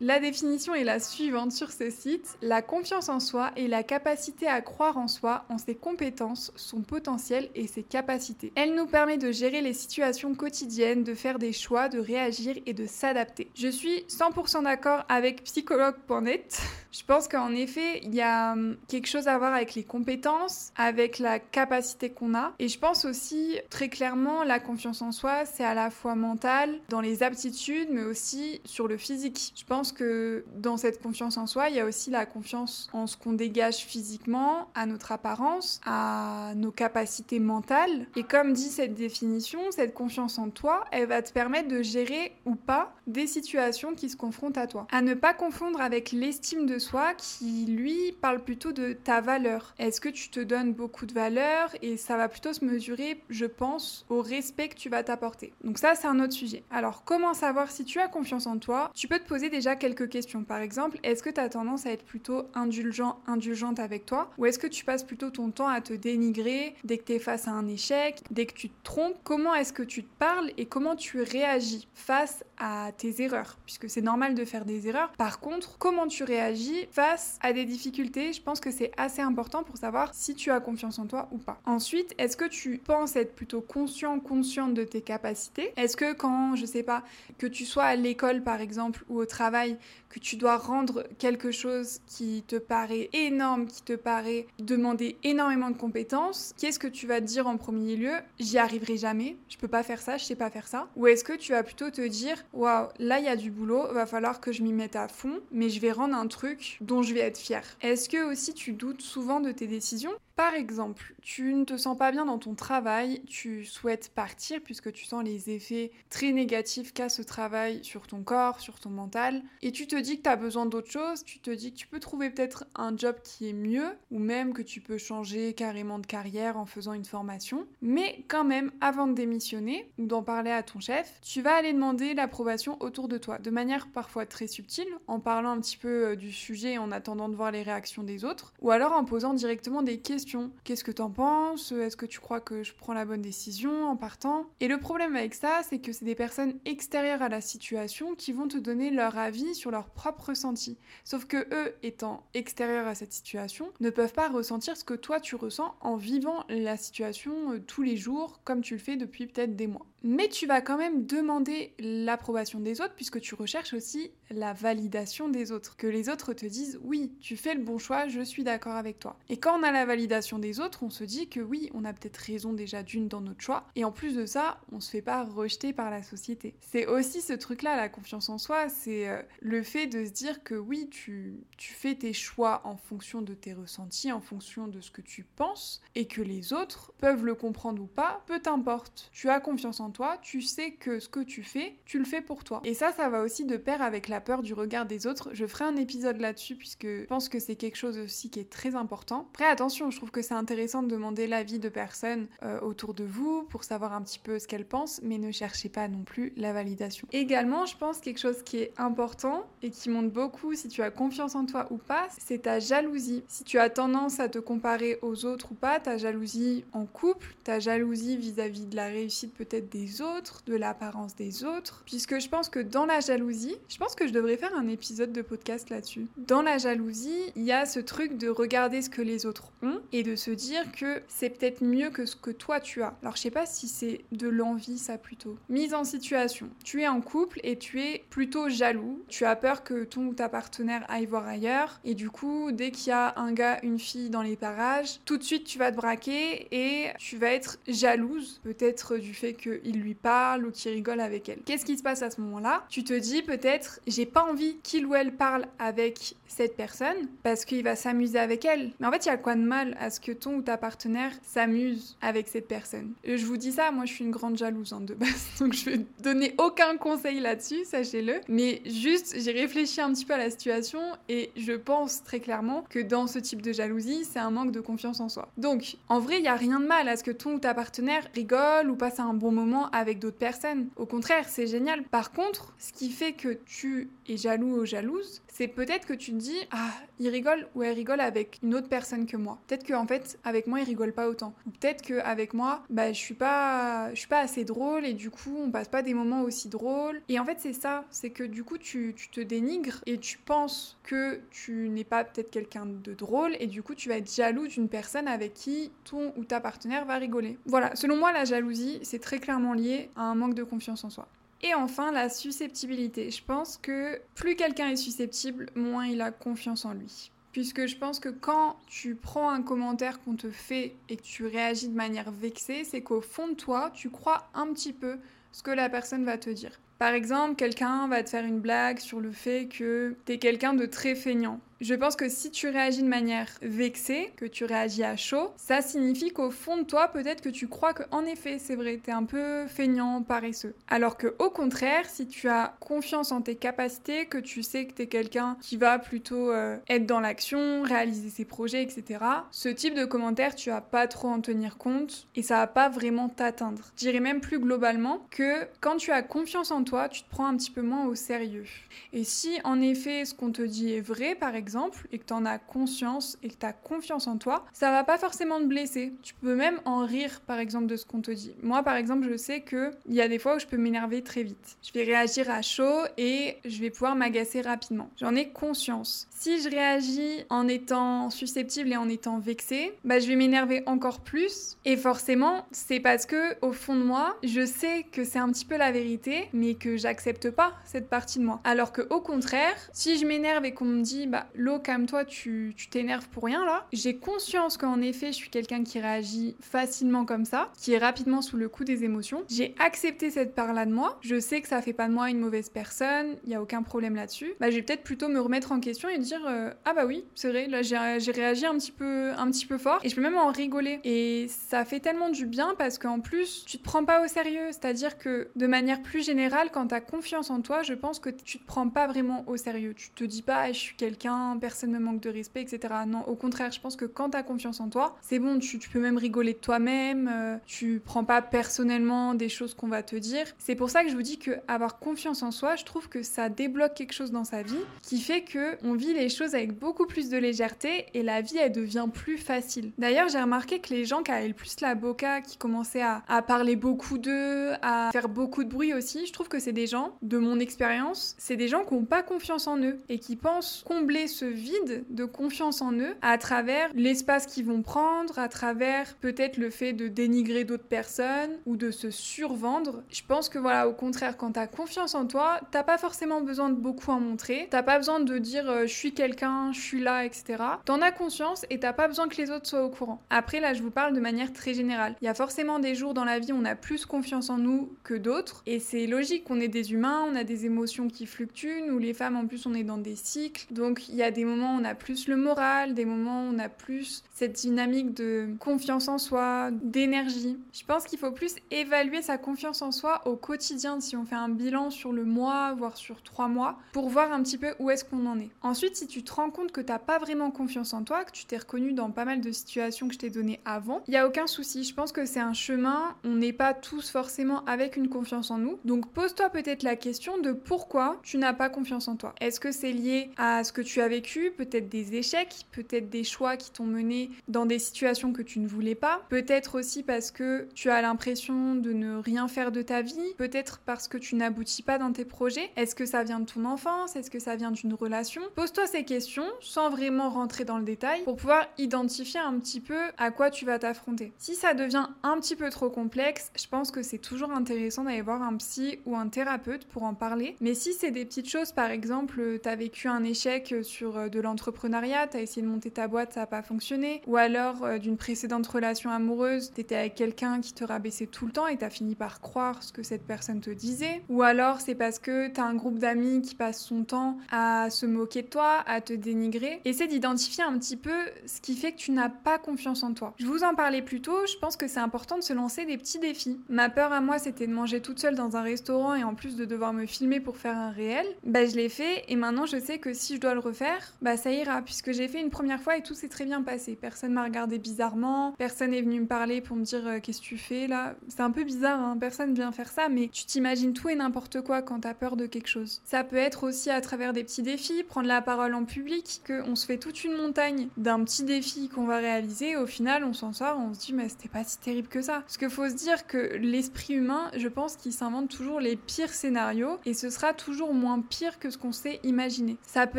la 0.01 0.21
définition 0.21 0.75
est 0.75 0.85
la 0.85 1.01
suivante 1.01 1.53
sur 1.53 1.73
ce 1.73 1.91
site. 1.91 2.37
La 2.43 2.63
confiance 2.63 3.09
en 3.09 3.21
soi 3.21 3.51
est 3.57 3.69
la 3.69 3.83
capacité 3.83 4.47
à 4.47 4.61
croire 4.61 4.99
en 4.99 5.09
soi, 5.09 5.45
en 5.49 5.59
ses 5.59 5.75
compétences, 5.75 6.53
son 6.57 6.83
potentiel 6.83 7.49
et 7.55 7.67
ses 7.67 7.83
capacités. 7.83 8.53
Elle 8.57 8.75
nous 8.75 8.87
permet 8.87 9.19
de 9.19 9.33
gérer 9.33 9.61
les 9.61 9.73
situations 9.73 10.35
quotidiennes, 10.35 11.05
de 11.05 11.15
faire 11.15 11.39
des 11.39 11.53
choix, 11.53 11.89
de 11.89 11.99
réagir 11.99 12.57
et 12.67 12.75
de 12.75 12.87
s'adapter. 12.87 13.51
Je 13.55 13.69
suis 13.69 14.05
100% 14.09 14.65
d'accord 14.65 15.05
avec 15.09 15.45
psychologue.net. 15.45 16.61
Je 16.91 17.05
pense 17.05 17.29
qu'en 17.29 17.53
effet, 17.53 18.01
il 18.03 18.15
y 18.15 18.23
a 18.23 18.53
hum, 18.53 18.77
quelque 18.89 19.07
chose 19.07 19.29
à 19.29 19.37
voir 19.37 19.53
avec 19.53 19.75
les 19.75 19.85
compétences, 19.85 20.73
avec 20.75 21.19
la 21.19 21.39
capacité 21.39 22.11
qu'on 22.11 22.35
a. 22.35 22.55
Et 22.59 22.69
je 22.69 22.79
pense 22.79 23.05
aussi, 23.05 23.59
très 23.69 23.91
clairement, 23.91 24.43
la 24.43 24.59
confiance 24.59 25.03
en 25.03 25.13
soi, 25.13 25.45
c'est 25.45 25.65
à 25.65 25.75
la 25.75 25.91
fois 25.91 26.15
mental, 26.15 26.81
dans 26.89 27.03
les 27.03 27.23
aptitudes, 27.23 27.89
mais 27.91 28.05
aussi 28.05 28.63
sur 28.65 28.89
le 28.89 28.97
physique. 28.97 29.38
Je 29.55 29.65
pense 29.65 29.93
que 29.93 30.45
dans 30.57 30.77
cette 30.77 31.03
confiance 31.03 31.37
en 31.37 31.47
soi, 31.47 31.69
il 31.69 31.77
y 31.77 31.81
a 31.81 31.85
aussi 31.85 32.11
la 32.11 32.27
confiance 32.27 32.89
en 32.93 33.07
ce 33.07 33.17
qu'on 33.17 33.33
dégage 33.33 33.79
physiquement, 33.79 34.69
à 34.75 34.87
notre 34.87 35.13
apparence, 35.13 35.81
à 35.85 36.53
nos 36.57 36.71
capacités 36.71 37.41
mentales. 37.41 38.07
Et 38.17 38.23
comme 38.23 38.53
dit 38.53 38.69
cette 38.69 38.95
définition, 38.95 39.61
cette 39.71 39.95
confiance 39.95 40.39
en 40.39 40.51
toi, 40.51 40.85
elle 40.93 41.07
va 41.07 41.23
te 41.23 41.33
permettre 41.33 41.69
de 41.69 41.83
gérer 41.83 42.33
ou 42.45 42.55
pas 42.55 42.95
des 43.07 43.27
situations 43.27 43.95
qui 43.95 44.09
se 44.11 44.17
confrontent 44.17 44.59
à 44.59 44.67
toi. 44.67 44.87
À 44.91 45.03
ne 45.03 45.15
pas 45.15 45.35
confondre 45.35 45.81
avec 45.81 46.13
l'estime 46.13 46.67
de 46.67 46.79
soi 46.79 47.15
qui, 47.15 47.67
lui, 47.67 48.13
parle 48.21 48.43
plutôt 48.43 48.73
de 48.73 48.93
ta 48.93 49.21
valeur. 49.21 49.75
Est-ce 49.79 50.01
que 50.01 50.09
tu 50.09 50.31
te 50.31 50.41
donnes 50.41 50.73
beaucoup 50.73 51.07
de 51.07 51.15
valeur 51.15 51.75
et 51.83 51.97
ça 51.97 52.17
va 52.17 52.29
plutôt 52.29 52.53
se 52.53 52.65
mesurer, 52.65 53.23
je 53.31 53.47
pense, 53.47 54.05
au 54.09 54.21
respect 54.21 54.69
que 54.69 54.75
tu 54.77 54.89
vas 54.89 55.03
t'apporter? 55.03 55.53
Donc 55.65 55.79
ça, 55.79 55.95
c'est 55.95 56.07
un 56.07 56.21
autre 56.21 56.33
sujet. 56.33 56.65
Alors, 56.71 57.05
comment 57.05 57.35
savoir 57.35 57.71
si 57.71 57.85
tu 57.85 57.99
as 58.01 58.09
confiance 58.09 58.47
en 58.47 58.59
toi? 58.59 58.91
Tu 58.95 59.09
peux 59.09 59.19
poser 59.29 59.51
déjà 59.51 59.77
quelques 59.77 60.09
questions. 60.09 60.43
Par 60.43 60.59
exemple, 60.59 60.99
est-ce 61.05 61.23
que 61.23 61.31
tu 61.31 61.41
as 61.41 61.49
tendance 61.49 61.87
à 61.87 61.93
être 61.93 62.05
plutôt 62.05 62.47
indulgent, 62.55 63.21
indulgente 63.27 63.79
avec 63.79 64.07
toi 64.07 64.31
Ou 64.39 64.47
est-ce 64.47 64.59
que 64.59 64.67
tu 64.67 64.85
passes 64.85 65.05
plutôt 65.05 65.31
ton 65.31 65.51
temps 65.51 65.69
à 65.69 65.81
te 65.81 65.93
dénigrer 65.93 66.75
dès 66.83 66.99
que 66.99 67.05
tu 67.05 67.13
es 67.13 67.19
face 67.19 67.47
à 67.47 67.53
un 67.53 67.69
échec, 67.69 68.23
dès 68.31 68.47
que 68.47 68.55
tu 68.55 68.71
te 68.71 68.83
trompes? 68.83 69.19
Comment 69.23 69.55
est-ce 69.55 69.73
que 69.73 69.83
tu 69.83 70.03
te 70.03 70.19
parles 70.19 70.51
et 70.57 70.67
comment 70.67 70.97
tu 70.97 71.21
réagis 71.21 71.87
face 71.95 72.43
à 72.57 72.91
tes 72.97 73.23
erreurs? 73.23 73.59
Puisque 73.67 73.91
c'est 73.91 74.01
normal 74.01 74.35
de 74.35 74.45
faire 74.45 74.65
des 74.65 74.89
erreurs. 74.89 75.13
Par 75.19 75.41
contre, 75.41 75.77
comment 75.79 76.07
tu 76.07 76.25
réagis 76.25 76.89
face 76.91 77.39
à 77.43 77.53
des 77.53 77.67
difficultés, 77.67 78.33
je 78.33 78.41
pense 78.41 78.61
que 78.61 78.71
c'est 78.71 78.93
assez 78.97 79.21
important 79.21 79.63
pour 79.63 79.77
savoir 79.77 80.15
si 80.15 80.35
tu 80.35 80.51
as 80.51 80.61
confiance 80.61 80.99
en 80.99 81.07
toi 81.07 81.29
ou 81.33 81.39
pas. 81.39 81.61
Ensuite, 81.67 82.15
est-ce 82.17 82.37
que 82.37 82.47
tu 82.47 82.79
penses 82.79 83.15
être 83.15 83.35
plutôt 83.35 83.61
conscient, 83.61 84.19
consciente 84.21 84.73
de 84.73 84.85
tes 84.85 85.03
capacités? 85.03 85.73
Est-ce 85.77 85.97
que 85.97 86.15
quand, 86.15 86.57
je 86.57 86.65
sais 86.65 86.83
pas, 86.83 87.03
que 87.37 87.47
tu 87.47 87.67
sois 87.67 87.85
à 87.85 87.97
l'école 87.97 88.43
par 88.43 88.61
exemple 88.61 89.05
ou 89.09 89.18
au 89.19 89.27
travail, 89.27 89.77
que 90.09 90.19
tu 90.19 90.37
dois 90.37 90.57
rendre 90.57 91.05
quelque 91.19 91.51
chose 91.51 92.01
qui 92.07 92.43
te 92.47 92.57
paraît 92.57 93.11
énorme, 93.13 93.67
qui 93.67 93.83
te 93.83 93.93
paraît 93.95 94.47
demander 94.59 95.17
énormément 95.25 95.71
de 95.71 95.77
compétences, 95.77 96.55
qu'est-ce 96.59 96.79
que 96.79 96.87
tu 96.87 97.07
vas 97.07 97.21
te 97.21 97.27
dire 97.27 97.47
en 97.47 97.57
premier 97.57 97.97
lieu? 97.97 98.15
J'y 98.39 98.59
arriverai 98.59 98.97
jamais, 98.97 99.37
je 99.49 99.57
peux 99.57 99.69
pas 99.69 99.83
faire 99.83 100.01
ça, 100.01 100.17
je 100.17 100.25
sais 100.25 100.37
pas 100.37 100.51
faire 100.51 100.69
ça. 100.69 100.89
Ou 100.97 101.07
est-ce 101.07 101.25
que 101.25 101.35
tu 101.35 101.53
vas 101.53 101.63
plutôt 101.63 101.91
te 101.91 102.07
dire 102.07 102.45
waouh, 102.53 102.89
là 102.99 103.19
il 103.19 103.25
y 103.25 103.29
a 103.29 103.37
du 103.37 103.51
boulot, 103.51 103.93
va 103.93 104.07
falloir 104.07 104.41
que 104.41 104.53
je 104.53 104.63
m'y 104.63 104.73
mette 104.73 104.97
à 104.97 105.09
fond, 105.09 105.41
mais 105.51 105.69
je 105.69 105.81
vais 105.81 105.93
rendre 105.93 106.15
un 106.15 106.27
truc 106.27 106.79
dont 106.81 107.03
je 107.03 107.15
vais 107.15 107.21
être 107.21 107.39
fière. 107.39 107.65
Est-ce 107.81 108.09
que 108.09 108.31
aussi 108.31 108.55
tu 108.55 108.73
doutes 108.73 109.03
souvent 109.03 109.41
de 109.41 109.53
tes 109.53 109.67
décisions? 109.67 110.13
Par 110.39 110.55
exemple, 110.55 111.17
tu 111.21 111.53
ne 111.53 111.65
te 111.65 111.77
sens 111.77 111.99
pas 111.99 112.13
bien 112.13 112.25
dans 112.25 112.39
ton 112.39 112.55
travail, 112.55 113.23
tu 113.27 113.65
souhaites 113.65 114.13
partir 114.15 114.61
puisque 114.63 114.93
tu 114.93 115.05
sens 115.05 115.25
les 115.25 115.51
effets 115.51 115.91
très 116.11 116.31
négatifs 116.31 116.95
qu'a 116.95 117.09
ce 117.09 117.23
travail 117.23 117.81
sur 117.83 118.07
ton 118.07 118.23
corps, 118.23 118.61
sur 118.61 118.79
ton 118.79 118.91
mental, 118.91 119.43
et 119.63 119.73
tu 119.73 119.89
te 119.89 119.97
dis 119.97 120.19
que 120.19 120.23
tu 120.23 120.29
as 120.29 120.37
besoin 120.37 120.65
d'autre 120.65 120.93
chose, 120.93 121.25
tu 121.25 121.41
te 121.41 121.51
dis 121.51 121.73
que 121.73 121.77
tu 121.77 121.89
peux 121.89 121.99
trouver 121.99 122.31
peut-être 122.31 122.67
un 122.77 122.97
job 122.97 123.17
qui 123.25 123.49
est 123.49 123.53
mieux, 123.53 123.89
ou 124.13 124.21
même 124.21 124.53
que 124.53 124.63
tu 124.63 124.81
peux 124.81 124.97
changer 124.97 125.55
carrément 125.55 125.99
de 125.99 126.07
carrière 126.07 126.57
en 126.57 126.67
faisant 126.67 126.93
une 126.93 127.05
formation, 127.05 127.67
mais 127.83 128.25
quand 128.29 128.45
même, 128.45 128.71
avant 128.81 129.09
de 129.09 129.15
démissionner 129.15 129.91
ou 129.99 130.07
d'en 130.07 130.23
parler 130.23 130.53
à 130.53 130.63
ton 130.63 130.79
chef, 130.79 131.21
tu 131.21 131.43
vas 131.43 131.57
aller 131.57 131.73
demander 131.73 132.15
l'approbation 132.15 132.77
autour 132.79 133.09
de 133.09 133.19
toi, 133.19 133.39
de 133.39 133.51
manière 133.51 133.89
parfois 133.89 134.25
très 134.25 134.47
subtile, 134.47 134.87
en 135.09 135.19
parlant 135.19 135.51
un 135.51 135.61
petit 135.61 135.79
peu 135.79 136.11
euh, 136.11 136.15
du 136.15 136.31
sujet 136.31 136.79
en 136.79 136.93
attendant 136.93 137.29
de 137.29 137.35
voir 137.35 137.51
les 137.51 137.65
réactions 137.65 138.05
des 138.05 138.25
autres, 138.25 138.53
ou 138.61 138.71
alors 138.71 138.93
en 138.93 139.05
posant 139.05 139.35
directement 139.35 139.83
des 139.83 139.99
questions 139.99 140.28
Qu'est-ce 140.65 140.85
que 140.85 140.93
t'en 140.93 141.11
penses? 141.11 141.73
Est-ce 141.73 141.97
que 141.97 142.07
tu 142.07 142.21
crois 142.21 142.41
que 142.41 142.63
je 142.63 142.75
prends 142.75 142.93
la 142.93 143.05
bonne 143.05 143.23
décision 143.23 143.87
en 143.87 143.97
partant? 143.97 144.47
Et 144.61 144.69
le 144.69 144.79
problème 144.79 145.17
avec 145.17 145.35
ça, 145.35 145.61
c'est 145.69 145.79
que 145.79 145.93
c'est 145.93 146.05
des 146.05 146.15
personnes 146.15 146.59
extérieures 146.65 147.23
à 147.23 147.29
la 147.29 147.41
situation 147.41 148.15
qui 148.15 148.33
vont 148.33 148.49
te 148.49 148.59
donner 148.59 148.91
leur 148.91 149.17
avis 149.17 149.55
sur 149.55 149.71
leur 149.71 149.89
propre 149.91 150.31
ressenti. 150.31 150.79
Sauf 151.05 151.25
que 151.27 151.47
eux, 151.55 151.75
étant 151.83 152.27
extérieurs 152.35 152.87
à 152.87 152.95
cette 152.95 153.13
situation, 153.13 153.73
ne 153.81 153.91
peuvent 153.91 154.13
pas 154.13 154.29
ressentir 154.29 154.77
ce 154.77 154.85
que 154.85 154.95
toi 154.95 155.21
tu 155.21 155.37
ressens 155.37 155.75
en 155.81 155.97
vivant 155.97 156.45
la 156.49 156.77
situation 156.77 157.53
euh, 157.53 157.61
tous 157.61 157.83
les 157.83 157.97
jours, 157.97 158.41
comme 158.45 158.61
tu 158.61 158.75
le 158.75 158.81
fais 158.81 158.97
depuis 158.97 159.27
peut-être 159.27 159.57
des 159.57 159.67
mois. 159.67 159.87
Mais 160.05 160.29
tu 160.29 160.47
vas 160.47 160.61
quand 160.61 160.79
même 160.79 161.07
demander 161.07 161.75
l'approbation 161.81 162.61
des 162.61 162.81
autres 162.81 162.95
puisque 162.95 163.21
tu 163.21 163.35
recherches 163.35 163.75
aussi 163.75 164.13
la 164.31 164.53
validation 164.53 165.29
des 165.29 165.51
autres. 165.51 165.77
Que 165.77 165.89
les 165.89 166.09
autres 166.09 166.35
te 166.35 166.47
disent 166.47 166.79
oui, 166.83 167.13
tu 167.21 167.37
fais 167.37 167.55
le 167.55 167.63
bon 167.63 167.79
choix, 167.79 168.07
je 168.07 168.21
suis 168.21 168.45
d'accord 168.45 168.77
avec 168.77 169.01
toi. 169.01 169.17
Et 169.29 169.39
quand 169.39 169.59
on 169.59 169.63
a 169.65 169.73
la 169.73 169.85
validation 169.87 170.18
des 170.39 170.61
autres, 170.61 170.83
on 170.83 170.91
se 170.91 171.05
dit 171.05 171.29
que 171.29 171.41
oui, 171.41 171.71
on 171.75 171.85
a 171.85 171.93
peut-être 171.93 172.17
raison 172.17 172.53
déjà 172.53 172.83
d'une 172.83 173.09
dans 173.09 173.21
notre 173.21 173.41
choix. 173.41 173.67
Et 173.77 173.85
en 173.85 173.93
plus 173.93 174.17
de 174.17 174.27
ça, 174.27 174.61
on 174.73 174.81
se 174.81 174.91
fait 174.91 175.03
pas 175.03 175.25
rejeter 175.25 175.73
par 175.73 175.91
la 175.91 176.03
société. 176.03 176.55
C'est 176.61 176.87
aussi 176.87 177.21
ce 177.21 177.33
truc-là, 177.33 177.77
la 177.77 177.89
confiance 177.89 178.29
en 178.29 178.39
soi, 178.39 178.69
c'est 178.69 179.09
euh, 179.09 179.23
le 179.41 179.63
fait 179.63 179.87
de 179.87 180.05
se 180.05 180.11
dire 180.11 180.43
que 180.43 180.55
oui, 180.55 180.89
tu, 180.91 181.41
tu 181.57 181.73
fais 181.73 181.95
tes 181.95 182.13
choix 182.13 182.63
en 182.65 182.77
fonction 182.77 183.23
de 183.23 183.35
tes 183.35 183.53
ressentis, 183.53 184.13
en 184.13 184.21
fonction 184.21 184.69
de 184.69 184.81
ce 184.81 184.91
que 184.91 185.03
tu 185.03 185.25
penses, 185.25 185.81
et 185.95 186.07
que 186.07 186.23
les 186.23 186.53
autres 186.53 186.93
peuvent 186.99 187.25
le 187.25 187.35
comprendre 187.35 187.83
ou 187.83 187.87
pas, 187.87 188.23
peu 188.27 188.41
t'importe. 188.41 189.11
Tu 189.13 189.29
as 189.29 189.41
confiance 189.41 189.81
en 189.81 189.91
toi, 189.91 190.19
tu 190.23 190.43
sais 190.43 190.73
que 190.73 190.99
ce 191.01 191.09
que 191.09 191.21
tu 191.21 191.43
fais, 191.43 191.77
tu 191.85 191.99
le 191.99 192.05
fais 192.05 192.21
pour 192.21 192.45
toi. 192.45 192.61
Et 192.65 192.75
ça, 192.75 192.93
ça 192.93 193.09
va 193.09 193.23
aussi 193.23 193.45
de 193.45 193.57
pair 193.57 193.83
avec 193.83 194.09
la 194.09 194.21
peur 194.21 194.43
du 194.43 194.55
regard 194.55 194.87
des 194.87 195.07
autres. 195.07 195.31
Je 195.33 195.47
ferai 195.47 195.65
un 195.65 195.77
épisode 195.77 196.19
là-dessus 196.21 196.57
puisque 196.57 196.87
je 196.87 197.07
pense 197.07 197.29
que 197.29 197.39
c'est 197.39 197.57
quelque 197.57 197.77
chose 197.77 197.99
aussi 197.99 198.31
qui 198.31 198.41
est 198.41 198.51
très 198.51 198.75
important. 198.75 199.29
Après, 199.31 199.47
attention, 199.47 199.91
je 199.91 199.97
trouve 199.97 200.08
que 200.11 200.23
c'est 200.23 200.35
intéressant 200.35 200.83
de 200.83 200.89
demander 200.89 201.27
l'avis 201.27 201.59
de 201.59 201.69
personnes 201.69 202.27
euh, 202.43 202.61
autour 202.61 202.95
de 202.95 203.05
vous 203.05 203.45
pour 203.45 203.65
savoir 203.65 203.93
un 203.93 204.03
petit 204.03 204.19
peu 204.19 204.39
ce 204.39 204.47
qu'elles 204.47 204.67
pensent, 204.67 205.01
mais 205.03 205.19
ne 205.19 205.31
cherchez 205.31 205.69
pas 205.69 205.89
non 205.89 206.03
plus 206.03 206.33
la 206.37 206.53
validation. 206.53 207.07
Également, 207.13 207.67
je 207.67 207.77
pense 207.77 208.01
quelque 208.01 208.19
chose 208.19 208.43
qui 208.43 208.59
est 208.59 208.73
important 208.79 209.47
et 209.63 209.71
qui 209.71 209.91
montre 209.91 210.13
beaucoup 210.13 210.55
si 210.55 210.69
tu 210.69 210.83
as 210.83 210.91
confiance 210.91 211.35
en 211.35 211.47
toi 211.47 211.67
ou 211.71 211.77
pas, 211.77 212.09
c'est 212.19 212.43
ta 212.43 212.61
jalousie. 212.61 213.23
Si 213.29 213.45
tu 213.45 213.59
as 213.59 213.71
tendance 213.71 214.21
à 214.21 214.29
te 214.29 214.39
comparer 214.39 214.99
aux 215.03 215.25
autres 215.25 215.53
ou 215.53 215.55
pas, 215.55 215.81
ta 215.81 215.99
jalousie 215.99 216.65
en 216.73 216.87
couple, 216.87 217.35
ta 217.45 217.61
jalousie 217.61 218.17
vis-à-vis 218.17 218.67
de 218.67 218.77
la 218.77 218.87
réussite 218.87 219.35
peut-être 219.35 219.69
des 219.71 220.01
autres, 220.01 220.43
de 220.47 220.55
l'apparence 220.55 221.15
des 221.15 221.45
autres, 221.45 221.83
puisque 221.85 222.19
je 222.19 222.29
pense 222.29 222.49
que 222.49 222.61
dans 222.61 222.87
la 222.87 223.01
jalousie, 223.01 223.57
je 223.69 223.79
pense 223.79 223.95
que 223.95 224.07
je 224.07 224.13
devrais 224.13 224.37
faire 224.37 224.55
un 224.57 224.69
épisode 224.69 225.13
de 225.13 225.23
podcast 225.23 225.71
là-dessus. 225.71 226.07
Dans 226.17 226.43
la 226.43 226.59
jalousie, 226.59 227.33
il 227.37 227.43
y 227.43 227.53
a 227.53 227.67
ce 227.67 227.81
truc 227.81 228.19
de 228.19 228.29
regarder 228.29 228.83
ce 228.83 228.91
que 228.91 229.03
les 229.03 229.27
autres 229.27 229.51
ont 229.63 229.81
et 229.93 229.98
de 230.03 230.17
se 230.17 230.31
dire 230.31 230.71
que 230.73 231.03
c'est 231.09 231.31
peut-être 231.31 231.63
mieux 231.63 231.91
que 231.91 232.07
ce 232.07 232.17
que 232.17 232.31
toi 232.31 232.61
tu 232.61 232.83
as. 232.83 232.95
Alors 233.03 233.17
je 233.17 233.23
sais 233.23 233.31
pas 233.31 233.47
si 233.47 233.69
c'est 233.69 234.01
de 234.13 234.29
l'envie 234.29 234.79
ça 234.79 234.99
plutôt. 234.99 235.37
Mise 235.49 235.75
en 235.75 235.85
situation. 235.85 236.51
Tu 236.65 236.83
es 236.83 236.89
en 236.89 237.01
couple 237.01 237.41
et 237.43 237.59
tu 237.59 237.81
es 237.81 238.05
plutôt 238.11 238.49
jaloux. 238.49 239.03
Tu 239.09 239.25
as 239.25 239.37
peur 239.37 239.65
que 239.65 239.85
ton 239.85 240.07
ou 240.07 240.15
ta 240.15 240.29
partenaire 240.29 240.85
aille 240.89 241.07
voir 241.07 241.27
ailleurs 241.27 241.81
et 241.85 241.95
du 241.95 242.11
coup, 242.11 242.53
dès 242.53 242.71
qu'il 242.71 242.91
y 242.91 242.93
a 242.93 243.15
un 243.19 243.33
gars, 243.33 243.59
une 243.63 243.79
fille 243.79 244.11
dans 244.11 244.23
les 244.23 244.37
parages, 244.37 245.01
tout 245.05 245.17
de 245.17 245.23
suite 245.23 245.45
tu 245.45 245.59
vas 245.59 245.71
te 245.71 245.77
braquer 245.77 246.49
et 246.51 246.89
tu 246.99 247.17
vas 247.17 247.33
être 247.33 247.59
jalouse 247.67 248.41
peut-être 248.43 248.97
du 248.97 249.15
fait 249.15 249.35
qu'il 249.35 249.81
lui 249.81 249.95
parle 249.95 250.47
ou 250.47 250.51
qu'il 250.51 250.73
rigole 250.73 251.01
avec 251.01 251.29
elle. 251.29 251.41
Qu'est-ce 251.45 251.65
qui 251.65 251.79
se 251.79 251.83
passe 251.83 252.03
à 252.03 252.11
ce 252.11 252.21
moment-là? 252.21 252.65
Tu 252.69 252.85
te 252.85 252.93
dis 252.93 253.23
peut-être 253.23 253.81
j'ai 253.87 254.07
pas 254.07 254.25
envie 254.25 254.59
qu'il 254.63 254.87
ou 254.87 254.95
elle 254.95 255.13
parle 255.13 255.47
avec 255.59 256.15
cette 256.27 256.57
personne 256.57 257.09
parce 257.23 257.45
qu'il 257.45 257.63
va 257.63 257.77
s'amuser 257.77 258.19
avec 258.19 258.45
elle. 258.45 258.73
Mais 258.81 258.87
en 258.87 258.93
fait, 258.93 259.07
il 259.07 259.09
y 259.09 259.13
a 259.13 259.17
quoi 259.17 259.35
de 259.35 259.41
mal 259.41 259.77
à 259.79 259.91
ce 259.91 260.01
que 260.01 260.13
ton 260.13 260.37
ou 260.37 260.43
ta 260.43 260.57
partenaire 260.57 261.13
s'amuse 261.23 261.97
avec 262.01 262.29
cette 262.29 262.49
personne 262.49 262.93
Je 263.05 263.25
vous 263.25 263.37
dis 263.37 263.53
ça, 263.53 263.71
moi 263.71 263.85
je 263.85 263.93
suis 263.93 264.05
une 264.05 264.11
grande 264.11 264.37
jalouse 264.37 264.73
hein, 264.73 264.81
de 264.81 264.95
base, 264.95 265.29
donc 265.41 265.53
je 265.53 265.71
vais 265.71 265.81
donner 266.03 266.35
aucun 266.39 266.77
conseil 266.77 267.21
là-dessus, 267.21 267.65
sachez-le. 267.65 268.21
Mais 268.29 268.63
juste, 268.67 269.15
j'ai 269.19 269.33
réfléchi 269.33 269.81
un 269.81 269.93
petit 269.93 270.05
peu 270.05 270.15
à 270.15 270.19
la 270.19 270.31
situation 270.31 270.81
et 271.09 271.31
je 271.37 271.53
pense 271.53 272.03
très 272.03 272.21
clairement 272.21 272.65
que 272.69 272.79
dans 272.79 273.07
ce 273.07 273.19
type 273.19 273.43
de 273.43 273.53
jalousie, 273.53 274.05
c'est 274.05 274.19
un 274.19 274.31
manque 274.31 274.53
de 274.53 274.61
confiance 274.61 275.01
en 275.01 275.09
soi. 275.09 275.29
Donc, 275.37 275.77
en 275.89 276.01
vrai, 276.01 276.19
il 276.19 276.25
y 276.25 276.29
a 276.29 276.37
rien 276.37 276.61
de 276.61 276.67
mal 276.67 276.89
à 276.89 276.97
ce 276.97 277.05
que 277.05 277.11
ton 277.11 277.35
ou 277.35 277.39
ta 277.39 277.55
partenaire 277.55 278.07
rigole 278.15 278.71
ou 278.71 278.77
passe 278.77 279.01
un 279.01 279.15
bon 279.15 279.33
moment 279.33 279.69
avec 279.71 279.99
d'autres 279.99 280.19
personnes. 280.19 280.69
Au 280.77 280.87
contraire, 280.87 281.29
c'est 281.29 281.47
génial. 281.47 281.83
Par 281.85 282.13
contre, 282.13 282.55
ce 282.59 282.73
qui 282.73 282.91
fait 282.91 283.13
que 283.13 283.39
tu 283.47 283.91
es 284.09 284.17
jaloux 284.17 284.61
ou 284.61 284.65
jalouse, 284.65 285.23
c'est 285.29 285.49
peut-être 285.49 285.87
que 285.87 285.93
tu 285.93 286.13
te 286.13 286.17
dis 286.17 286.39
ah 286.51 286.71
il 286.99 287.09
rigole 287.09 287.47
ou 287.55 287.63
elle 287.63 287.75
rigole 287.75 288.01
avec 288.01 288.41
une 288.43 288.55
autre 288.55 288.69
personne 288.69 289.07
que 289.07 289.17
moi. 289.17 289.39
Que 289.69 289.75
en 289.75 289.87
fait 289.87 290.19
avec 290.25 290.47
moi 290.47 290.61
il 290.61 290.65
rigole 290.65 290.93
pas 290.93 291.09
autant. 291.09 291.35
Peut-être 291.61 291.83
que 291.83 292.01
avec 292.01 292.33
moi 292.33 292.63
bah 292.71 292.93
je 292.93 292.99
suis 292.99 293.15
pas 293.15 293.91
je 293.93 293.99
suis 293.99 294.09
pas 294.09 294.21
assez 294.21 294.45
drôle 294.45 294.87
et 294.87 294.95
du 294.95 295.11
coup 295.11 295.37
on 295.39 295.51
passe 295.51 295.69
pas 295.69 295.83
des 295.83 295.95
moments 295.95 296.23
aussi 296.23 296.49
drôles. 296.49 297.01
Et 297.09 297.19
en 297.19 297.25
fait 297.25 297.39
c'est 297.39 297.53
ça, 297.53 297.85
c'est 297.91 298.11
que 298.11 298.25
du 298.25 298.45
coup 298.45 298.57
tu, 298.59 298.95
tu 298.97 299.11
te 299.11 299.21
dénigres 299.21 299.83
et 299.87 299.99
tu 299.99 300.19
penses 300.19 300.79
que 300.83 301.21
tu 301.31 301.69
n'es 301.69 301.85
pas 301.85 302.05
peut-être 302.05 302.31
quelqu'un 302.31 302.67
de 302.67 302.95
drôle 302.95 303.37
et 303.41 303.47
du 303.47 303.63
coup 303.63 303.75
tu 303.75 303.89
vas 303.89 303.99
être 303.99 304.13
jaloux 304.13 304.47
d'une 304.47 304.69
personne 304.69 305.07
avec 305.07 305.35
qui 305.35 305.71
ton 305.85 306.13
ou 306.17 306.25
ta 306.25 306.41
partenaire 306.41 306.87
va 306.87 306.97
rigoler. 306.97 307.39
Voilà, 307.45 307.77
selon 307.77 307.97
moi 307.97 308.13
la 308.13 308.25
jalousie 308.25 308.79
c'est 308.83 309.01
très 309.01 309.19
clairement 309.19 309.53
lié 309.53 309.91
à 309.97 310.03
un 310.03 310.15
manque 310.15 310.35
de 310.35 310.45
confiance 310.45 310.83
en 310.85 310.91
soi. 310.91 311.09
Et 311.43 311.55
enfin, 311.55 311.93
la 311.93 312.09
susceptibilité. 312.09 313.11
Je 313.11 313.23
pense 313.23 313.59
que 313.59 314.01
plus 314.17 314.35
quelqu'un 314.35 314.71
est 314.71 314.77
susceptible, 314.77 315.51
moins 315.55 315.87
il 315.87 316.01
a 316.01 316.11
confiance 316.11 316.65
en 316.65 316.73
lui. 316.73 317.13
Puisque 317.33 317.67
je 317.67 317.77
pense 317.77 318.01
que 318.01 318.09
quand 318.09 318.57
tu 318.67 318.95
prends 318.95 319.31
un 319.31 319.43
commentaire 319.43 320.01
qu'on 320.03 320.17
te 320.17 320.31
fait 320.31 320.75
et 320.89 320.97
que 320.97 321.03
tu 321.03 321.27
réagis 321.27 321.69
de 321.69 321.77
manière 321.77 322.11
vexée, 322.11 322.65
c'est 322.65 322.83
qu'au 322.83 323.01
fond 323.01 323.29
de 323.29 323.35
toi, 323.35 323.71
tu 323.75 323.91
crois 323.91 324.29
un 324.35 324.53
petit 324.53 324.73
peu 324.73 324.99
ce 325.33 325.43
que 325.43 325.51
la 325.51 325.69
personne 325.69 326.05
va 326.05 326.19
te 326.19 326.31
dire. 326.31 326.59
Par 326.79 326.95
exemple, 326.95 327.35
quelqu'un 327.35 327.89
va 327.89 328.03
te 328.03 328.11
faire 328.11 328.25
une 328.25 328.41
blague 328.41 328.79
sur 328.79 329.01
le 329.01 329.13
fait 329.13 329.49
que 329.49 329.97
t'es 330.05 330.19
quelqu'un 330.19 330.55
de 330.55 330.65
très 330.65 330.95
feignant. 330.95 331.41
Je 331.61 331.75
pense 331.75 331.97
que 331.97 332.09
si 332.09 332.31
tu 332.31 332.49
réagis 332.49 332.83
de 332.83 332.89
manière 332.89 333.29
vexée, 333.43 334.13
que 334.17 334.25
tu 334.25 334.45
réagis 334.45 334.85
à 334.85 334.97
chaud, 334.97 335.33
ça 335.37 335.61
signifie 335.61 336.13
qu'au 336.13 336.31
fond 336.31 336.59
de 336.59 336.63
toi, 336.63 336.87
peut-être 336.87 337.21
que 337.21 337.29
tu 337.29 337.49
crois 337.49 337.75
que 337.75 337.83
en 337.91 338.05
effet, 338.05 338.39
c'est 338.39 338.55
vrai, 338.55 338.81
t'es 338.81 338.93
un 338.93 339.03
peu 339.03 339.45
feignant, 339.49 340.03
paresseux. 340.03 340.55
Alors 340.69 340.97
que 340.97 341.17
au 341.19 341.31
contraire, 341.31 341.87
si 341.91 342.07
tu 342.07 342.29
as 342.29 342.57
confiance 342.61 343.11
en 343.11 343.23
tes 343.23 343.35
capacités, 343.35 344.07
que 344.07 344.19
tu 344.19 344.45
sais 344.45 344.67
que 344.67 344.73
t'es 344.73 344.87
quelqu'un 344.87 345.37
qui 345.41 345.57
va 345.57 345.81
plutôt 345.81 346.31
euh, 346.31 346.57
être 346.69 346.87
dans 346.87 347.01
l'action, 347.01 347.63
réaliser 347.63 348.11
ses 348.11 348.25
projets, 348.25 348.63
etc., 348.63 349.05
ce 349.33 349.49
type 349.49 349.75
de 349.75 349.85
commentaire, 349.85 350.37
tu 350.37 350.51
vas 350.51 350.61
pas 350.61 350.87
trop 350.87 351.09
en 351.09 351.21
tenir 351.21 351.59
compte 351.59 352.07
et 352.15 352.23
ça 352.23 352.37
va 352.37 352.47
pas 352.47 352.69
vraiment 352.69 353.09
t'atteindre. 353.09 353.65
Je 353.75 353.81
dirais 353.81 354.01
même 354.01 354.21
plus 354.21 354.39
globalement 354.39 355.09
que 355.11 355.45
quand 355.61 355.77
tu 355.77 355.91
as 355.91 356.03
confiance 356.03 356.53
en 356.53 356.63
toi, 356.63 356.89
tu 356.89 357.03
te 357.03 357.11
prends 357.11 357.27
un 357.27 357.37
petit 357.37 357.51
peu 357.51 357.63
moins 357.63 357.85
au 357.87 357.97
sérieux. 357.97 358.47
Et 358.93 359.03
si 359.03 359.41
en 359.43 359.61
effet 359.61 360.05
ce 360.05 360.15
qu'on 360.15 360.31
te 360.31 360.43
dit 360.43 360.75
est 360.75 360.81
vrai, 360.81 361.17
par 361.17 361.35
exemple, 361.35 361.48
et 361.93 361.99
que 361.99 362.05
tu 362.05 362.13
en 362.13 362.25
as 362.25 362.39
conscience 362.39 363.19
et 363.23 363.29
que 363.29 363.37
tu 363.39 363.47
as 363.47 363.53
confiance 363.53 364.07
en 364.07 364.19
toi, 364.19 364.45
ça 364.53 364.71
va 364.71 364.85
pas 364.85 364.99
forcément 364.99 365.39
te 365.39 365.45
blesser. 365.45 365.93
Tu 366.03 366.15
peux 366.15 366.35
même 366.35 366.61
en 366.65 366.85
rire, 366.85 367.21
par 367.27 367.39
exemple, 367.39 367.67
de 367.67 367.77
ce 367.77 367.87
qu'on 367.87 368.01
te 368.01 368.11
dit. 368.11 368.35
Moi, 368.43 368.63
par 368.63 368.77
exemple, 368.77 369.07
je 369.11 369.17
sais 369.17 369.43
qu'il 369.43 369.73
y 369.89 370.01
a 370.01 370.09
des 370.09 370.19
fois 370.19 370.37
où 370.37 370.39
je 370.39 370.47
peux 370.47 370.57
m'énerver 370.57 371.03
très 371.03 371.23
vite. 371.23 371.59
Je 371.63 371.73
vais 371.73 371.85
réagir 371.85 372.31
à 372.31 372.43
chaud 372.43 372.83
et 372.97 373.37
je 373.45 373.61
vais 373.61 373.71
pouvoir 373.71 373.97
m'agacer 373.97 374.41
rapidement. 374.41 374.91
J'en 374.97 375.15
ai 375.15 375.29
conscience. 375.29 376.07
Si 376.11 376.43
je 376.43 376.51
réagis 376.51 377.25
en 377.31 377.49
étant 377.49 378.11
susceptible 378.11 378.73
et 378.73 378.77
en 378.77 378.89
étant 378.89 379.19
vexée, 379.19 379.73
bah, 379.85 379.99
je 379.99 380.09
vais 380.09 380.17
m'énerver 380.17 380.63
encore 380.67 381.01
plus. 381.01 381.57
Et 381.65 381.77
forcément, 381.77 382.47
c'est 382.51 382.81
parce 382.81 383.07
que, 383.07 383.37
au 383.41 383.53
fond 383.53 383.77
de 383.77 383.85
moi, 383.85 384.17
je 384.25 384.45
sais 384.45 384.85
que 384.91 385.05
c'est 385.05 385.19
un 385.19 385.31
petit 385.31 385.45
peu 385.45 385.57
la 385.57 385.71
vérité, 385.71 386.29
mais 386.33 386.55
que 386.55 386.77
j'accepte 386.77 387.31
pas 387.31 387.55
cette 387.65 387.89
partie 387.89 388.19
de 388.19 388.25
moi. 388.25 388.41
Alors 388.45 388.73
que, 388.73 388.83
au 388.91 389.01
contraire, 389.01 389.57
si 389.73 389.99
je 389.99 390.07
m'énerve 390.07 390.45
et 390.45 390.53
qu'on 390.53 390.65
me 390.65 390.83
dit, 390.83 391.07
bah, 391.07 391.27
l'eau, 391.39 391.59
calme-toi, 391.59 392.05
tu 392.05 392.55
t'énerves 392.71 393.09
pour 393.09 393.25
rien 393.25 393.45
là. 393.45 393.67
J'ai 393.73 393.97
conscience 393.97 394.57
qu'en 394.57 394.81
effet, 394.81 395.09
je 395.09 395.17
suis 395.17 395.31
quelqu'un 395.31 395.65
qui 395.65 395.81
réagit 395.81 396.37
facilement 396.41 397.05
comme 397.05 397.25
ça, 397.25 397.51
qui 397.59 397.73
est 397.73 397.79
rapidement 397.79 398.21
sous 398.21 398.37
le 398.37 398.49
coup 398.49 398.65
des 398.65 398.85
émotions. 398.85 399.25
J'ai 399.29 399.55
accepté 399.59 400.11
cette 400.11 400.35
part-là 400.35 400.67
de 400.67 400.73
moi. 400.73 400.99
Je 401.01 401.19
sais 401.21 401.41
que 401.41 401.49
ça 401.49 401.63
fait 401.63 401.73
pas 401.73 401.89
de 401.89 401.93
moi 401.93 402.11
une 402.11 402.19
mauvaise 402.19 402.49
personne, 402.51 403.17
il 403.25 403.31
y 403.31 403.35
a 403.35 403.43
aucun 403.43 403.63
problème 403.63 403.95
là-dessus. 403.95 404.33
Bah, 404.41 404.51
je 404.51 404.57
vais 404.57 404.63
peut-être 404.63 404.83
plutôt 404.83 405.09
me 405.09 405.21
remettre 405.21 405.53
en 405.53 405.61
question 405.61 405.89
et 405.89 405.99
dire 405.99 406.21
euh, 406.27 406.53
ah 406.65 406.75
bah 406.75 406.85
oui, 406.87 407.05
c'est 407.15 407.29
vrai, 407.29 407.47
là 407.47 407.63
j'ai 407.63 408.13
réagi 408.13 408.45
un 408.45 408.57
petit 408.59 408.73
peu 408.73 409.59
fort 409.59 409.81
et 409.85 409.89
je 409.89 409.95
peux 409.95 410.03
même 410.03 410.19
en 410.19 410.33
rigoler. 410.33 410.81
Et 410.85 411.27
ça 411.29 411.65
fait 411.65 411.81
tellement 411.81 412.11
du 412.11 412.27
bien 412.27 412.55
parce 412.59 412.79
qu'en 412.79 413.01
plus, 413.01 413.45
tu 413.47 413.59
te 413.59 413.63
prends 413.63 413.85
pas 413.85 414.05
au 414.05 414.09
sérieux, 414.09 414.49
c'est-à-dire 414.51 414.99
que 414.99 415.29
de 415.37 415.47
manière 415.47 415.83
plus 415.83 416.05
générale, 416.05 416.51
quand 416.53 416.69
tu 416.69 416.75
as 416.75 416.81
confiance 416.81 417.31
en 417.31 417.41
toi, 417.41 417.63
je 417.63 417.75
pense 417.75 418.01
que 418.01 418.11
tu 418.11 418.39
te 418.39 418.47
prends 418.47 418.69
pas 418.69 418.87
vraiment 418.87 419.25
au 419.29 419.37
sérieux. 419.37 419.75
Tu 419.75 419.91
te 419.91 420.05
dis 420.05 420.23
pas 420.23 420.53
je 420.53 420.59
suis 420.59 420.77
quelqu'un 420.77 421.28
personne 421.37 421.71
me 421.73 421.79
manque 421.79 422.01
de 422.01 422.11
respect, 422.11 422.43
etc. 422.43 422.75
Non, 422.87 423.03
au 423.07 423.15
contraire, 423.15 423.53
je 423.53 423.61
pense 423.61 423.77
que 423.77 423.85
quand 423.85 424.11
t'as 424.11 424.23
confiance 424.23 424.61
en 424.61 424.69
toi, 424.69 424.97
c'est 425.03 425.19
bon, 425.19 425.39
tu, 425.39 425.59
peux 425.59 425.81
même 425.81 425.99
rigoler 425.99 426.33
de 426.33 426.39
toi-même, 426.39 427.11
euh, 427.13 427.37
tu 427.47 427.83
prends 427.85 428.05
pas 428.05 428.23
personnellement 428.23 429.15
des 429.15 429.29
choses 429.29 429.55
qu'on 429.55 429.69
va 429.69 429.83
te 429.83 429.97
dire. 429.97 430.27
C'est 430.39 430.55
pour 430.55 430.71
ça 430.71 430.83
que 430.85 430.91
je 430.91 430.95
vous 430.95 431.03
dis 431.03 431.19
que 431.19 431.33
avoir 431.47 431.79
confiance 431.79 432.23
en 432.23 432.31
soi, 432.31 432.57
je 432.57 432.65
trouve 432.65 432.89
que 432.89 433.03
ça 433.03 433.29
débloque 433.29 433.75
quelque 433.75 433.93
chose 433.93 434.13
dans 434.13 434.25
sa 434.25 434.43
vie 434.43 434.55
qui 434.83 435.01
fait 435.01 435.23
que 435.23 435.57
on 435.63 435.75
vit 435.75 435.93
les 435.93 436.09
choses 436.09 436.35
avec 436.35 436.59
beaucoup 436.59 436.87
plus 436.87 437.11
de 437.11 437.17
légèreté 437.19 437.87
et 437.95 438.03
la 438.03 438.21
vie 438.21 438.39
elle 438.39 438.53
devient 438.53 438.87
plus 438.93 439.19
facile. 439.19 439.73
D'ailleurs, 439.79 440.09
j'ai 440.09 440.21
remarqué 440.21 440.61
que 440.61 440.73
les 440.73 440.85
gens 440.85 441.03
qui 441.03 441.11
avaient 441.11 441.29
le 441.29 441.35
plus 441.35 441.61
la 441.61 441.75
boca, 441.75 442.21
qui 442.21 442.37
commençaient 442.37 442.83
à, 442.83 443.03
à 443.09 443.23
parler 443.23 443.57
beaucoup 443.57 443.99
d'eux, 443.99 444.53
à 444.63 444.91
faire 444.93 445.09
beaucoup 445.09 445.45
de 445.45 445.49
bruit 445.49 445.75
aussi, 445.75 446.07
je 446.07 446.13
trouve 446.13 446.29
que 446.29 446.39
c'est 446.39 446.53
des 446.53 446.67
gens, 446.67 446.97
de 447.03 447.19
mon 447.19 447.39
expérience, 447.41 448.15
c'est 448.19 448.37
des 448.37 448.49
gens 448.49 448.65
qui 448.65 448.75
n'ont 448.75 448.85
pas 448.85 449.03
confiance 449.03 449.47
en 449.47 449.59
eux 449.59 449.81
et 449.89 449.99
qui 449.99 450.17
pensent 450.17 450.65
combler 450.67 451.07
vide 451.27 451.85
de 451.91 452.05
confiance 452.05 452.63
en 452.63 452.73
eux 452.73 452.95
à 453.03 453.19
travers 453.19 453.71
l'espace 453.75 454.27
qu'ils 454.27 454.45
vont 454.45 454.63
prendre, 454.63 455.19
à 455.19 455.29
travers 455.29 455.95
peut-être 455.97 456.37
le 456.37 456.51
fait 456.51 456.73
de 456.73 456.89
dénigrer 456.89 457.45
d'autres 457.45 457.65
personnes 457.69 458.33
ou 458.47 458.57
de 458.57 458.71
se 458.71 458.91
survendre. 458.91 459.83
Je 459.91 460.03
pense 460.07 460.29
que 460.29 460.39
voilà, 460.39 460.69
au 460.69 460.73
contraire, 460.73 461.17
quand 461.17 461.33
t'as 461.33 461.47
confiance 461.47 461.95
en 461.95 462.07
toi, 462.07 462.41
t'as 462.51 462.63
pas 462.63 462.79
forcément 462.79 463.21
besoin 463.21 463.51
de 463.51 463.55
beaucoup 463.55 463.91
en 463.91 464.01
montrer, 464.01 464.49
t'as 464.51 464.63
pas 464.63 464.79
besoin 464.79 465.01
de 465.01 465.19
dire 465.19 465.49
euh, 465.51 465.63
je 465.63 465.75
suis 465.75 465.93
quelqu'un, 465.93 466.53
je 466.53 466.61
suis 466.61 466.81
là, 466.81 467.05
etc. 467.05 467.43
T'en 467.65 467.81
as 467.81 467.93
conscience 467.93 468.45
et 468.51 468.59
t'as 468.59 468.73
pas 468.73 468.89
besoin 468.89 469.09
que 469.09 469.17
les 469.17 469.31
autres 469.31 469.47
soient 469.47 469.65
au 469.65 469.71
courant. 469.71 470.03
Après, 470.11 470.41
là, 470.41 470.55
je 470.55 470.63
vous 470.63 470.71
parle 470.71 470.95
de 470.95 471.01
manière 471.01 471.33
très 471.33 471.55
générale. 471.55 471.97
Il 472.01 472.05
y 472.05 472.09
a 472.09 472.15
forcément 472.15 472.59
des 472.59 472.75
jours 472.75 472.95
dans 472.95 473.05
la 473.05 473.19
vie 473.19 473.33
où 473.33 473.37
on 473.37 473.45
a 473.45 473.55
plus 473.55 473.87
confiance 473.87 474.31
en 474.31 474.39
nous 474.39 474.73
que 474.85 474.95
d'autres 474.95 475.43
et 475.47 475.61
c'est 475.61 475.87
logique 475.87 476.25
qu'on 476.25 476.41
est 476.41 476.49
des 476.49 476.73
humains, 476.73 477.05
on 477.11 477.17
a 477.17 477.25
des 477.25 477.47
émotions 477.47 477.89
qui 477.89 478.07
fluctuent, 478.07 478.63
nous 478.67 478.79
les 478.79 478.95
femmes 478.95 479.17
en 479.17 479.27
plus 479.27 479.47
on 479.47 479.55
est 479.55 479.65
dans 479.65 479.79
des 479.79 479.97
cycles, 479.97 480.47
donc 480.51 480.89
il 480.89 480.95
y 480.95 481.03
a 481.03 481.08
a 481.09 481.11
des 481.11 481.25
moments 481.25 481.57
où 481.57 481.61
on 481.61 481.65
a 481.65 481.75
plus 481.75 482.07
le 482.07 482.17
moral, 482.17 482.75
des 482.75 482.85
moments 482.85 483.23
où 483.23 483.35
on 483.35 483.39
a 483.39 483.49
plus 483.49 484.05
cette 484.13 484.33
dynamique 484.33 484.95
de 484.95 485.29
confiance 485.39 485.89
en 485.89 485.99
soi, 485.99 486.51
d'énergie. 486.53 487.39
Je 487.53 487.65
pense 487.65 487.85
qu'il 487.85 487.99
faut 487.99 488.13
plus 488.13 488.37
évaluer 488.51 489.03
sa 489.03 489.19
confiance 489.19 489.63
en 489.63 489.73
soi 489.73 490.07
au 490.07 490.17
quotidien 490.17 490.81
si 490.81 490.97
on 490.97 491.05
fait 491.05 491.15
un 491.15 491.29
bilan 491.29 491.71
sur 491.71 491.93
le 491.93 492.05
mois, 492.05 492.53
voire 492.55 492.77
sur 492.77 493.03
trois 493.03 493.29
mois, 493.29 493.59
pour 493.73 493.89
voir 493.89 494.13
un 494.13 494.23
petit 494.23 494.39
peu 494.39 494.55
où 494.59 494.71
est-ce 494.71 494.85
qu'on 494.85 495.07
en 495.07 495.19
est. 495.19 495.31
Ensuite, 495.43 495.77
si 495.77 495.87
tu 495.87 496.03
te 496.03 496.13
rends 496.13 496.31
compte 496.31 496.53
que 496.53 496.61
t'as 496.61 496.79
pas 496.79 496.99
vraiment 496.99 497.31
confiance 497.31 497.73
en 497.73 497.83
toi, 497.85 498.05
que 498.05 498.13
tu 498.13 498.27
t'es 498.27 498.37
reconnu 498.37 498.73
dans 498.73 498.91
pas 498.91 499.05
mal 499.05 499.21
de 499.21 499.33
situations 499.33 499.89
que 499.89 499.95
je 499.95 499.99
t'ai 499.99 500.11
données 500.11 500.41
avant, 500.45 500.83
il 500.89 500.95
y 500.95 500.97
a 500.97 501.07
aucun 501.07 501.27
souci. 501.27 501.65
Je 501.65 501.75
pense 501.75 501.93
que 501.93 502.05
c'est 502.05 502.21
un 502.21 502.35
chemin. 502.35 502.95
On 503.05 503.15
n'est 503.15 503.33
pas 503.33 503.55
tous 503.55 503.91
forcément 503.91 504.45
avec 504.45 504.77
une 504.77 504.89
confiance 504.89 505.31
en 505.31 505.39
nous. 505.39 505.59
Donc 505.65 505.91
pose-toi 505.93 506.29
peut-être 506.31 506.63
la 506.63 506.77
question 506.77 507.19
de 507.19 507.33
pourquoi 507.33 507.99
tu 508.03 508.19
n'as 508.19 508.35
pas 508.35 508.49
confiance 508.49 508.89
en 508.89 508.97
toi. 508.97 509.15
Est-ce 509.21 509.41
que 509.41 509.53
c'est 509.53 509.73
lié 509.73 510.11
à 510.17 510.45
ce 510.45 510.53
que 510.53 510.61
tu 510.61 510.81
as 510.81 510.89
peut-être 511.37 511.69
des 511.69 511.95
échecs, 511.97 512.47
peut-être 512.53 512.91
des 512.91 513.05
choix 513.05 513.37
qui 513.37 513.51
t'ont 513.51 513.65
mené 513.65 514.11
dans 514.29 514.47
des 514.47 514.59
situations 514.59 515.13
que 515.13 515.23
tu 515.23 515.39
ne 515.41 515.49
voulais 515.49 515.75
pas, 515.75 516.03
peut-être 516.09 516.59
aussi 516.59 516.83
parce 516.83 517.11
que 517.11 517.49
tu 517.55 517.71
as 517.71 517.83
l'impression 517.83 518.55
de 518.55 518.73
ne 518.73 518.97
rien 518.97 519.29
faire 519.29 519.53
de 519.53 519.63
ta 519.63 519.83
vie, 519.83 520.15
peut-être 520.17 520.61
parce 520.65 520.89
que 520.89 520.99
tu 520.99 521.17
n'aboutis 521.17 521.63
pas 521.63 521.79
dans 521.79 521.93
tes 521.93 522.05
projets. 522.05 522.51
Est-ce 522.57 522.75
que 522.75 522.87
ça 522.87 523.03
vient 523.03 523.21
de 523.21 523.27
ton 523.27 523.45
enfance? 523.45 523.97
Est-ce 523.97 524.11
que 524.11 524.19
ça 524.19 524.37
vient 524.37 524.51
d'une 524.51 524.75
relation? 524.75 525.23
Pose-toi 525.35 525.67
ces 525.67 525.85
questions 525.85 526.27
sans 526.41 526.71
vraiment 526.71 527.11
rentrer 527.11 527.45
dans 527.45 527.59
le 527.59 527.65
détail 527.65 528.03
pour 528.05 528.17
pouvoir 528.17 528.47
identifier 528.59 529.21
un 529.21 529.39
petit 529.39 529.61
peu 529.61 529.79
à 529.97 530.11
quoi 530.11 530.31
tu 530.31 530.45
vas 530.45 530.59
t'affronter. 530.59 531.13
Si 531.19 531.35
ça 531.35 531.55
devient 531.55 531.87
un 532.03 532.19
petit 532.21 532.37
peu 532.37 532.51
trop 532.51 532.71
complexe, 532.71 533.31
je 533.39 533.47
pense 533.47 533.71
que 533.71 533.83
c'est 533.83 533.99
toujours 533.99 534.31
intéressant 534.31 534.85
d'aller 534.85 535.03
voir 535.03 535.23
un 535.23 535.37
psy 535.37 535.79
ou 535.87 535.97
un 535.97 536.09
thérapeute 536.09 536.67
pour 536.67 536.83
en 536.83 536.95
parler. 536.95 537.37
Mais 537.41 537.55
si 537.55 537.73
c'est 537.73 537.91
des 537.91 538.05
petites 538.05 538.29
choses, 538.29 538.53
par 538.53 538.71
exemple, 538.71 539.39
tu 539.43 539.49
as 539.49 539.57
vécu 539.57 539.89
un 539.89 540.05
échec 540.05 540.55
sur 540.63 540.78
euh, 540.83 541.09
de 541.09 541.21
l'entrepreneuriat, 541.21 542.07
tu 542.09 542.17
as 542.17 542.21
essayé 542.21 542.43
de 542.43 542.47
monter 542.47 542.71
ta 542.71 542.89
boîte, 542.89 543.15
ça 543.15 543.21
n'a 543.21 543.27
pas 543.27 543.43
fonctionné, 543.43 544.03
ou 544.07 544.17
alors 544.17 544.65
euh, 544.65 544.79
d'une 544.79 544.97
précédente 544.97 545.47
relation 545.47 545.91
amoureuse, 545.91 546.53
tu 546.55 546.61
étais 546.61 546.77
avec 546.77 546.95
quelqu'un 546.95 547.41
qui 547.41 547.53
te 547.53 547.65
rabaissait 547.65 548.07
tout 548.07 548.27
le 548.27 548.33
temps 548.33 548.47
et 548.47 548.57
tu 548.57 548.65
as 548.65 548.71
fini 548.71 548.95
par 548.95 549.21
croire 549.21 549.63
ce 549.63 549.73
que 549.73 549.83
cette 549.83 550.07
personne 550.07 550.41
te 550.41 550.51
disait, 550.51 551.03
ou 551.09 551.23
alors 551.23 551.61
c'est 551.61 551.75
parce 551.75 551.99
que 551.99 552.29
tu 552.29 552.41
as 552.41 552.45
un 552.45 552.55
groupe 552.55 552.79
d'amis 552.79 553.23
qui 553.23 553.35
passe 553.35 553.61
son 553.61 553.85
temps 553.85 554.19
à 554.31 554.71
se 554.71 554.87
moquer 554.87 555.23
de 555.23 555.29
toi, 555.29 555.65
à 555.67 555.81
te 555.81 555.93
dénigrer. 555.93 556.61
Essaie 556.65 556.87
d'identifier 556.87 557.45
un 557.45 557.59
petit 557.59 557.77
peu 557.77 557.97
ce 558.27 558.41
qui 558.41 558.55
fait 558.55 558.73
que 558.73 558.79
tu 558.79 558.93
n'as 558.93 559.09
pas 559.09 559.39
confiance 559.39 559.83
en 559.83 559.93
toi. 559.95 560.15
Je 560.19 560.27
vous 560.27 560.45
en 560.45 560.55
parlais 560.55 560.83
plus 560.83 561.01
tôt, 561.01 561.27
je 561.27 561.37
pense 561.39 561.57
que 561.57 561.67
c'est 561.67 561.81
important 561.81 562.17
de 562.17 562.23
se 562.23 562.33
lancer 562.33 562.65
des 562.65 562.77
petits 562.77 562.99
défis. 562.99 563.41
Ma 563.49 563.69
peur 563.69 563.93
à 563.93 564.01
moi, 564.01 564.19
c'était 564.19 564.47
de 564.47 564.53
manger 564.53 564.81
toute 564.81 564.99
seule 564.99 565.15
dans 565.15 565.37
un 565.37 565.43
restaurant 565.43 565.95
et 565.95 566.05
en 566.05 566.15
plus 566.15 566.37
de 566.37 566.45
devoir 566.45 566.73
me 566.73 566.87
filmer 566.87 567.21
pour 567.21 567.37
faire 567.37 567.57
un 567.57 567.71
réel. 567.71 568.07
Bah, 568.25 568.47
je 568.47 568.57
l'ai 568.57 568.69
fait 568.69 569.05
et 569.09 569.17
maintenant 569.17 569.47
je 569.47 569.59
sais 569.59 569.79
que 569.79 569.93
si 569.93 570.17
je 570.17 570.21
dois 570.21 570.35
le 570.35 570.41
refaire, 570.41 570.68
bah, 571.03 571.17
ça 571.17 571.31
ira 571.31 571.63
puisque 571.63 571.93
j'ai 571.93 572.09
fait 572.09 572.21
une 572.21 572.31
première 572.31 572.61
fois 572.61 572.77
et 572.77 572.83
tout 572.83 572.95
s'est 572.95 573.09
très 573.09 573.25
bien 573.25 573.43
passé. 573.43 573.77
Personne 573.81 574.13
m'a 574.13 574.25
regardé 574.25 574.59
bizarrement, 574.59 575.33
personne 575.39 575.75
est 575.75 575.83
venu 575.83 576.01
me 576.01 576.07
parler 576.07 576.41
pour 576.41 576.57
me 576.57 576.65
dire 576.65 576.87
euh, 576.87 577.01
qu'est-ce 577.01 577.21
que 577.21 577.27
tu 577.27 577.39
fais 577.39 577.67
là. 577.67 577.95
C'est 578.09 578.21
un 578.21 578.31
peu 578.31 578.45
bizarre, 578.45 578.81
hein 578.81 578.97
personne 578.99 579.35
vient 579.35 579.53
faire 579.53 579.69
ça, 579.69 579.89
mais 579.89 580.09
tu 580.09 580.25
t'imagines 580.27 580.73
tout 580.73 580.89
et 580.89 580.95
n'importe 580.95 581.41
quoi 581.43 581.63
quand 581.63 581.81
t'as 581.81 581.95
peur 581.95 582.17
de 582.17 582.27
quelque 582.27 582.49
chose. 582.49 582.81
Ça 582.85 583.05
peut 583.05 583.17
être 583.17 583.45
aussi 583.45 583.71
à 583.71 583.81
travers 583.81 584.13
des 584.13 584.25
petits 584.25 584.43
défis, 584.43 584.83
prendre 584.83 585.09
la 585.09 585.23
parole 585.23 585.55
en 585.55 585.65
public, 585.65 586.23
qu'on 586.27 586.55
se 586.55 586.67
fait 586.67 586.79
toute 586.79 587.05
une 587.05 587.17
montagne 587.17 587.69
d'un 587.77 588.03
petit 588.05 588.25
défi 588.25 588.69
qu'on 588.69 588.87
va 588.87 588.99
réaliser, 588.99 589.57
au 589.57 589.67
final 589.67 590.05
on 590.05 590.13
s'en 590.13 590.33
sort, 590.33 590.59
on 590.59 590.75
se 590.75 590.81
dit 590.81 590.93
mais 590.93 591.09
c'était 591.09 591.29
pas 591.29 591.45
si 591.45 591.59
terrible 591.59 591.89
que 591.89 592.03
ça. 592.03 592.21
Parce 592.21 592.37
qu'il 592.37 592.51
faut 592.51 592.69
se 592.69 592.75
dire 592.75 593.07
que 593.07 593.37
l'esprit 593.37 593.95
humain, 593.95 594.31
je 594.37 594.49
pense 594.49 594.77
qu'il 594.77 594.93
s'invente 594.93 595.29
toujours 595.29 595.61
les 595.61 595.77
pires 595.77 596.13
scénarios 596.13 596.79
et 596.85 596.95
ce 596.95 597.11
sera 597.11 597.33
toujours 597.33 597.75
moins 597.75 598.01
pire 598.01 598.39
que 598.39 598.51
ce 598.51 598.59
qu'on 598.59 598.73
s'est 598.73 599.01
imaginé. 599.03 599.57
Ça 599.63 599.87
peut 599.87 599.99